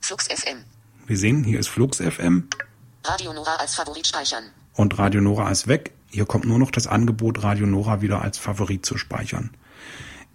Flux 0.00 0.26
FM. 0.26 0.58
Wir 1.06 1.16
sehen, 1.16 1.44
hier 1.44 1.60
ist 1.60 1.68
Flux 1.68 1.98
FM 1.98 2.48
Radio 3.04 3.32
Nora 3.32 3.56
als 3.56 3.74
Favorit 3.74 4.06
speichern. 4.06 4.44
und 4.74 4.98
Radio 4.98 5.20
Nora 5.20 5.50
ist 5.50 5.66
weg. 5.68 5.92
Hier 6.10 6.26
kommt 6.26 6.44
nur 6.44 6.58
noch 6.58 6.70
das 6.70 6.86
Angebot, 6.86 7.42
Radio 7.42 7.66
Nora 7.66 8.00
wieder 8.02 8.22
als 8.22 8.38
Favorit 8.38 8.84
zu 8.86 8.96
speichern. 8.98 9.50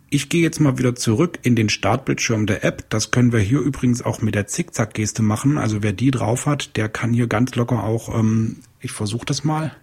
Ich 0.10 0.30
gehe 0.30 0.42
jetzt 0.42 0.60
mal 0.60 0.78
wieder 0.78 0.96
zurück 0.96 1.40
in 1.44 1.56
den 1.56 1.70
Startbildschirm 1.70 2.46
der 2.46 2.64
App. 2.64 2.90
Das 2.90 3.12
können 3.12 3.34
wir 3.34 3.42
hier 3.42 3.60
übrigens 3.60 4.02
auch 4.02 4.22
mit 4.22 4.36
der 4.36 4.48
Zickzack-Geste 4.48 5.22
machen. 5.22 5.58
Also 5.58 5.84
wer 5.84 5.92
die 5.92 6.12
drauf 6.12 6.46
hat, 6.46 6.78
der 6.78 6.88
kann 6.88 7.14
hier 7.14 7.28
ganz 7.28 7.56
locker 7.56 7.84
auch, 7.84 8.14
ähm, 8.18 8.62
ich 8.80 8.92
versuche 8.92 9.26
das 9.26 9.44
mal. 9.44 9.76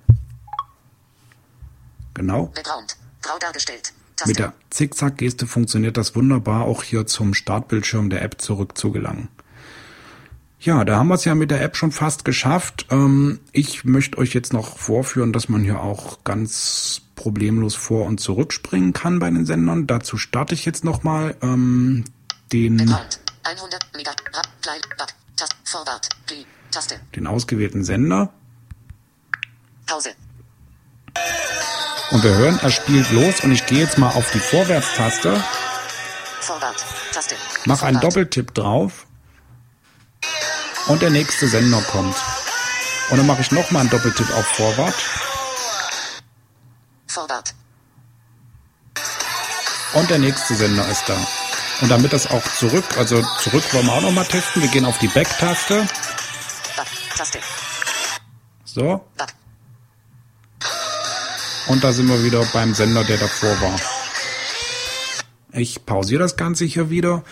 Genau. 2.14 2.46
Background. 2.54 2.96
Grau 3.24 3.38
dargestellt. 3.38 3.92
Taste. 4.16 4.28
Mit 4.28 4.38
der 4.38 4.52
Zickzack-Geste 4.70 5.46
funktioniert 5.46 5.96
das 5.96 6.14
wunderbar, 6.14 6.64
auch 6.64 6.82
hier 6.82 7.06
zum 7.06 7.34
Startbildschirm 7.34 8.10
der 8.10 8.22
App 8.22 8.40
zurückzugelangen. 8.40 9.28
Ja, 10.60 10.84
da 10.84 10.96
haben 10.96 11.08
wir 11.08 11.14
es 11.14 11.24
ja 11.24 11.34
mit 11.34 11.50
der 11.50 11.60
App 11.60 11.76
schon 11.76 11.90
fast 11.90 12.24
geschafft. 12.24 12.86
Ähm, 12.90 13.40
ich 13.52 13.84
möchte 13.84 14.18
euch 14.18 14.32
jetzt 14.32 14.52
noch 14.52 14.78
vorführen, 14.78 15.32
dass 15.32 15.48
man 15.48 15.62
hier 15.62 15.80
auch 15.80 16.22
ganz 16.24 17.02
problemlos 17.16 17.74
vor- 17.74 18.06
und 18.06 18.18
zurückspringen 18.20 18.92
kann 18.92 19.18
bei 19.18 19.30
den 19.30 19.46
Sendern. 19.46 19.86
Dazu 19.86 20.16
starte 20.16 20.54
ich 20.54 20.64
jetzt 20.64 20.84
nochmal 20.84 21.36
ähm, 21.42 22.04
den, 22.52 22.80
Account. 22.80 23.20
100 23.42 23.86
Mega. 23.96 24.10
Rap. 24.10 24.48
Klein. 24.62 24.80
Back. 24.96 25.14
Tast. 25.36 25.54
Vorwärts. 25.64 26.08
Play. 26.26 26.46
Taste. 26.70 27.00
den 27.14 27.26
ausgewählten 27.26 27.84
Sender. 27.84 28.32
Pause. 29.86 30.10
Und 32.10 32.22
wir 32.22 32.34
hören, 32.34 32.58
er 32.62 32.70
spielt 32.70 33.10
los 33.10 33.40
und 33.40 33.52
ich 33.52 33.66
gehe 33.66 33.80
jetzt 33.80 33.98
mal 33.98 34.10
auf 34.10 34.30
die 34.30 34.38
Vorwärtstaste, 34.38 35.42
Vorwärts. 36.40 36.84
Taste. 37.12 37.36
mache 37.64 37.86
einen. 37.86 38.00
Doppeltipp 38.00 38.54
drauf 38.54 39.06
und 40.86 41.02
der 41.02 41.10
nächste 41.10 41.48
Sender 41.48 41.80
kommt. 41.82 42.16
Und 43.10 43.18
dann 43.18 43.26
mache 43.26 43.40
ich 43.42 43.50
nochmal 43.50 43.80
einen 43.80 43.90
Doppeltipp 43.90 44.30
auf 44.34 44.46
Vorwärts 44.46 44.96
Vorwärts. 47.06 47.54
und 49.94 50.10
der 50.10 50.18
nächste 50.18 50.54
Sender 50.54 50.86
ist 50.88 51.08
da. 51.08 51.16
Und 51.80 51.90
damit 51.90 52.12
das 52.12 52.30
auch 52.30 52.42
zurück, 52.58 52.84
also 52.96 53.22
zurück 53.40 53.64
wollen 53.74 53.86
wir 53.86 53.92
auch 53.92 54.00
nochmal 54.00 54.24
testen. 54.24 54.62
Wir 54.62 54.70
gehen 54.70 54.84
auf 54.84 54.98
die 54.98 55.08
Back-Taste. 55.08 55.86
Back. 56.76 56.86
Taste. 57.16 57.40
So. 58.64 59.04
Back. 59.16 59.33
Und 61.66 61.82
da 61.82 61.92
sind 61.92 62.08
wir 62.08 62.22
wieder 62.24 62.44
beim 62.52 62.74
Sender, 62.74 63.04
der 63.04 63.16
davor 63.16 63.60
war. 63.60 63.80
Ich 65.52 65.86
pausiere 65.86 66.20
das 66.20 66.36
Ganze 66.36 66.66
hier 66.66 66.90
wieder. 66.90 67.24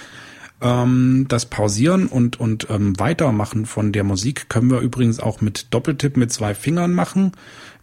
Ähm, 0.63 1.27
das 1.29 1.47
Pausieren 1.47 2.07
und, 2.07 2.41
und 2.41 2.69
ähm, 2.71 2.99
Weitermachen 2.99 3.67
von 3.67 3.93
der 3.93 4.05
Musik 4.05 4.49
können 4.49 4.71
wir 4.71 4.81
übrigens 4.81 5.21
auch 5.21 5.43
mit 5.43 5.75
Doppeltipp 5.75 6.17
mit 6.17 6.33
zwei 6.33 6.55
Fingern 6.55 6.95
machen, 6.95 7.33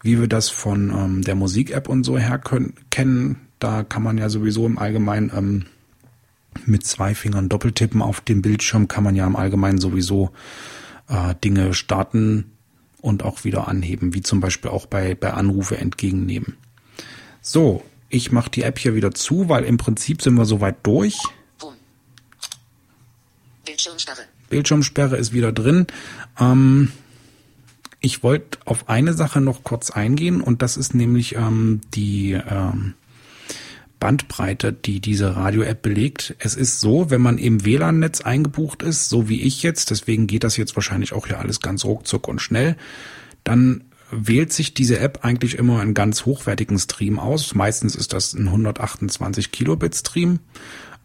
wie 0.02 0.18
wir 0.18 0.26
das 0.26 0.48
von 0.48 0.90
ähm, 0.90 1.22
der 1.22 1.36
Musik-App 1.36 1.88
und 1.88 2.02
so 2.02 2.18
her 2.18 2.38
können, 2.38 2.74
kennen. 2.90 3.36
Da 3.60 3.84
kann 3.84 4.02
man 4.02 4.18
ja 4.18 4.28
sowieso 4.28 4.66
im 4.66 4.78
Allgemeinen 4.78 5.30
ähm, 5.36 5.66
mit 6.66 6.84
zwei 6.84 7.14
Fingern 7.14 7.48
doppeltippen. 7.48 8.02
Auf 8.02 8.22
dem 8.22 8.42
Bildschirm 8.42 8.88
kann 8.88 9.04
man 9.04 9.14
ja 9.14 9.26
im 9.26 9.36
Allgemeinen 9.36 9.78
sowieso 9.78 10.30
äh, 11.08 11.34
Dinge 11.44 11.74
starten 11.74 12.52
und 13.00 13.22
auch 13.22 13.44
wieder 13.44 13.68
anheben, 13.68 14.14
wie 14.14 14.22
zum 14.22 14.40
Beispiel 14.40 14.70
auch 14.70 14.86
bei, 14.86 15.14
bei 15.14 15.32
Anrufe 15.32 15.76
entgegennehmen. 15.78 16.56
So, 17.40 17.82
ich 18.08 18.32
mache 18.32 18.50
die 18.50 18.62
App 18.62 18.78
hier 18.78 18.94
wieder 18.94 19.12
zu, 19.12 19.48
weil 19.48 19.64
im 19.64 19.76
Prinzip 19.76 20.22
sind 20.22 20.34
wir 20.34 20.44
soweit 20.44 20.76
durch. 20.82 21.16
Bildschirmsperre. 23.64 24.22
Bildschirmsperre 24.48 25.16
ist 25.16 25.32
wieder 25.32 25.52
drin. 25.52 25.86
Ähm, 26.38 26.92
ich 28.00 28.22
wollte 28.22 28.58
auf 28.64 28.88
eine 28.88 29.12
Sache 29.12 29.40
noch 29.40 29.62
kurz 29.62 29.90
eingehen 29.90 30.40
und 30.40 30.62
das 30.62 30.76
ist 30.76 30.94
nämlich 30.94 31.36
ähm, 31.36 31.80
die 31.94 32.32
ähm, 32.32 32.94
Bandbreite, 34.00 34.72
die 34.72 35.00
diese 35.00 35.36
Radio-App 35.36 35.82
belegt. 35.82 36.34
Es 36.38 36.56
ist 36.56 36.80
so, 36.80 37.10
wenn 37.10 37.20
man 37.20 37.38
im 37.38 37.64
WLAN-Netz 37.64 38.22
eingebucht 38.22 38.82
ist, 38.82 39.08
so 39.08 39.28
wie 39.28 39.42
ich 39.42 39.62
jetzt, 39.62 39.90
deswegen 39.90 40.26
geht 40.26 40.42
das 40.42 40.56
jetzt 40.56 40.74
wahrscheinlich 40.74 41.12
auch 41.12 41.26
hier 41.26 41.38
alles 41.38 41.60
ganz 41.60 41.84
ruckzuck 41.84 42.26
und 42.26 42.40
schnell, 42.40 42.76
dann 43.44 43.84
wählt 44.10 44.52
sich 44.52 44.74
diese 44.74 44.98
App 44.98 45.20
eigentlich 45.22 45.56
immer 45.56 45.80
einen 45.80 45.94
ganz 45.94 46.24
hochwertigen 46.24 46.78
Stream 46.78 47.18
aus. 47.18 47.54
Meistens 47.54 47.94
ist 47.94 48.12
das 48.12 48.34
ein 48.34 48.48
128 48.48 49.52
Kilobit 49.52 49.94
Stream. 49.94 50.40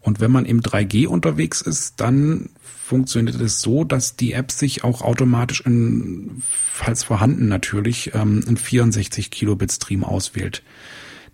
Und 0.00 0.20
wenn 0.20 0.30
man 0.30 0.44
im 0.44 0.60
3G 0.62 1.06
unterwegs 1.06 1.60
ist, 1.60 1.94
dann 2.00 2.50
funktioniert 2.62 3.40
es 3.40 3.60
so, 3.60 3.82
dass 3.82 4.16
die 4.16 4.32
App 4.32 4.52
sich 4.52 4.84
auch 4.84 5.02
automatisch 5.02 5.60
in, 5.62 6.42
falls 6.72 7.02
vorhanden 7.02 7.48
natürlich, 7.48 8.12
ähm, 8.14 8.44
einen 8.46 8.56
64 8.56 9.30
Kilobit 9.30 9.72
Stream 9.72 10.04
auswählt. 10.04 10.62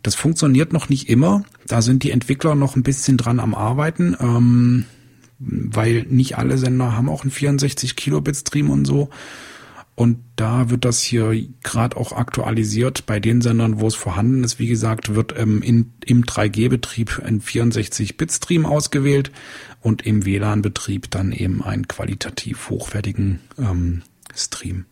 Das 0.02 0.14
funktioniert 0.14 0.72
noch 0.72 0.88
nicht 0.88 1.08
immer. 1.08 1.44
Da 1.66 1.80
sind 1.82 2.02
die 2.02 2.10
Entwickler 2.10 2.54
noch 2.54 2.76
ein 2.76 2.82
bisschen 2.82 3.16
dran 3.16 3.40
am 3.40 3.54
Arbeiten, 3.54 4.16
ähm, 4.20 4.84
weil 5.38 6.06
nicht 6.08 6.38
alle 6.38 6.58
Sender 6.58 6.96
haben 6.96 7.08
auch 7.08 7.22
einen 7.22 7.30
64 7.30 7.96
Kilobit 7.96 8.36
Stream 8.36 8.70
und 8.70 8.84
so. 8.84 9.10
Und 9.94 10.18
da 10.36 10.70
wird 10.70 10.84
das 10.84 11.02
hier 11.02 11.34
gerade 11.62 11.96
auch 11.96 12.12
aktualisiert. 12.12 13.04
Bei 13.04 13.20
den 13.20 13.42
Sendern, 13.42 13.78
wo 13.78 13.86
es 13.86 13.94
vorhanden 13.94 14.42
ist, 14.42 14.58
wie 14.58 14.66
gesagt, 14.66 15.14
wird 15.14 15.38
ähm, 15.38 15.60
in, 15.60 15.92
im 16.04 16.24
3G-Betrieb 16.24 17.22
ein 17.24 17.42
64-Bit-Stream 17.42 18.64
ausgewählt 18.64 19.30
und 19.80 20.06
im 20.06 20.24
WLAN-Betrieb 20.24 21.10
dann 21.10 21.30
eben 21.30 21.62
einen 21.62 21.88
qualitativ 21.88 22.70
hochwertigen 22.70 23.40
ähm, 23.58 24.02
Stream. 24.34 24.86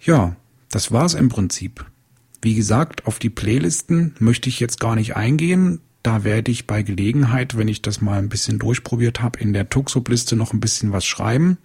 Ja, 0.00 0.36
das 0.70 0.90
war's 0.90 1.14
im 1.14 1.28
Prinzip. 1.28 1.84
Wie 2.40 2.54
gesagt, 2.54 3.06
auf 3.06 3.18
die 3.18 3.30
Playlisten 3.30 4.14
möchte 4.18 4.48
ich 4.48 4.60
jetzt 4.60 4.78
gar 4.78 4.94
nicht 4.94 5.16
eingehen. 5.16 5.80
Da 6.02 6.22
werde 6.24 6.50
ich 6.50 6.66
bei 6.66 6.82
Gelegenheit, 6.82 7.58
wenn 7.58 7.68
ich 7.68 7.82
das 7.82 8.00
mal 8.00 8.18
ein 8.18 8.28
bisschen 8.28 8.58
durchprobiert 8.58 9.20
habe, 9.20 9.40
in 9.40 9.52
der 9.52 9.68
Tuxup-Liste 9.68 10.36
noch 10.36 10.52
ein 10.52 10.60
bisschen 10.60 10.92
was 10.92 11.04
schreiben. 11.04 11.58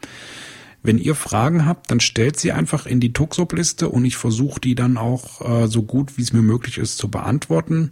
Wenn 0.82 0.98
ihr 0.98 1.16
Fragen 1.16 1.66
habt, 1.66 1.92
dann 1.92 2.02
stellt 2.02 2.40
sie 2.40 2.52
einfach 2.52 2.86
in 2.86 3.00
die 3.00 3.14
Tuxup-Liste 3.14 3.88
und 3.88 4.04
ich 4.04 4.18
versuche 4.18 4.60
die 4.60 4.76
dann 4.76 4.98
auch 4.98 5.42
äh, 5.42 5.68
so 5.68 5.84
gut 5.84 6.18
wie 6.18 6.24
es 6.24 6.34
mir 6.34 6.42
möglich 6.42 6.78
ist 6.78 6.98
zu 6.98 7.10
beantworten. 7.10 7.92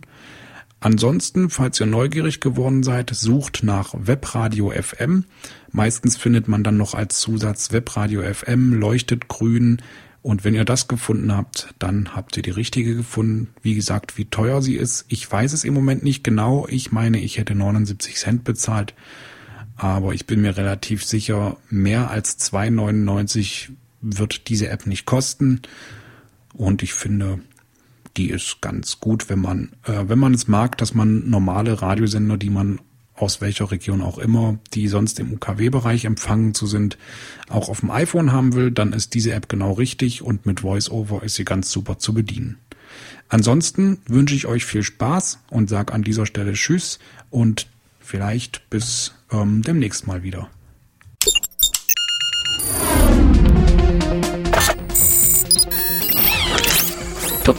Ansonsten, 0.82 1.52
falls 1.52 1.80
ihr 1.80 1.86
neugierig 1.86 2.42
geworden 2.42 2.82
seid, 2.82 3.12
sucht 3.12 3.62
nach 3.64 3.94
Webradio 3.96 4.72
FM. 4.72 5.26
Meistens 5.72 6.18
findet 6.18 6.48
man 6.48 6.64
dann 6.64 6.76
noch 6.76 6.96
als 6.96 7.20
Zusatz 7.20 7.72
Webradio 7.72 8.24
FM, 8.24 8.74
leuchtet 8.74 9.28
grün. 9.28 9.82
Und 10.24 10.44
wenn 10.44 10.54
ihr 10.54 10.66
das 10.66 10.88
gefunden 10.88 11.36
habt, 11.36 11.74
dann 11.80 12.16
habt 12.16 12.38
ihr 12.38 12.44
die 12.44 12.52
richtige 12.52 12.96
gefunden. 12.96 13.50
Wie 13.64 13.74
gesagt, 13.74 14.18
wie 14.18 14.26
teuer 14.26 14.62
sie 14.62 14.76
ist, 14.76 15.06
ich 15.08 15.30
weiß 15.30 15.54
es 15.54 15.64
im 15.64 15.74
Moment 15.74 16.04
nicht 16.04 16.24
genau. 16.24 16.68
Ich 16.70 16.92
meine, 16.92 17.20
ich 17.20 17.38
hätte 17.38 17.56
79 17.56 18.16
Cent 18.18 18.44
bezahlt. 18.44 18.94
Aber 19.76 20.14
ich 20.14 20.28
bin 20.28 20.42
mir 20.42 20.58
relativ 20.58 21.04
sicher, 21.04 21.58
mehr 21.70 22.12
als 22.12 22.40
2,99 22.40 23.70
wird 24.02 24.48
diese 24.48 24.70
App 24.70 24.86
nicht 24.86 25.06
kosten. 25.06 25.62
Und 26.54 26.84
ich 26.84 26.94
finde, 26.94 27.40
die 28.16 28.30
ist 28.30 28.62
ganz 28.62 29.00
gut, 29.00 29.30
wenn 29.30 29.40
man, 29.40 29.72
äh, 29.86 30.04
wenn 30.08 30.20
man 30.20 30.36
es 30.36 30.48
mag, 30.48 30.78
dass 30.78 30.94
man 30.94 31.30
normale 31.30 31.82
Radiosender, 31.82 32.38
die 32.38 32.50
man 32.50 32.80
aus 33.22 33.42
welcher 33.42 33.72
Region 33.72 34.02
auch 34.02 34.18
immer, 34.18 34.58
die 34.74 34.88
sonst 34.88 35.20
im 35.20 35.32
UKW-Bereich 35.34 36.06
empfangen 36.06 36.54
zu 36.54 36.66
sind, 36.68 36.98
auch 37.50 37.70
auf 37.70 37.82
dem 37.82 37.92
iPhone 37.92 38.32
haben 38.32 38.54
will, 38.54 38.72
dann 38.72 38.94
ist 38.94 39.14
diese 39.14 39.34
App 39.34 39.48
genau 39.48 39.74
richtig 39.74 40.22
und 40.22 40.46
mit 40.46 40.64
VoiceOver 40.64 41.24
ist 41.24 41.36
sie 41.36 41.46
ganz 41.46 41.72
super 41.72 42.00
zu 42.00 42.14
bedienen. 42.14 42.58
Ansonsten 43.30 44.00
wünsche 44.08 44.36
ich 44.36 44.46
euch 44.46 44.66
viel 44.66 44.84
Spaß 44.84 45.40
und 45.50 45.70
sage 45.70 45.94
an 45.94 46.04
dieser 46.04 46.26
Stelle 46.26 46.54
Tschüss 46.54 47.00
und 47.30 47.68
vielleicht 48.00 48.70
bis 48.70 49.14
ähm, 49.32 49.62
demnächst 49.62 50.08
mal 50.08 50.24
wieder. 50.24 50.50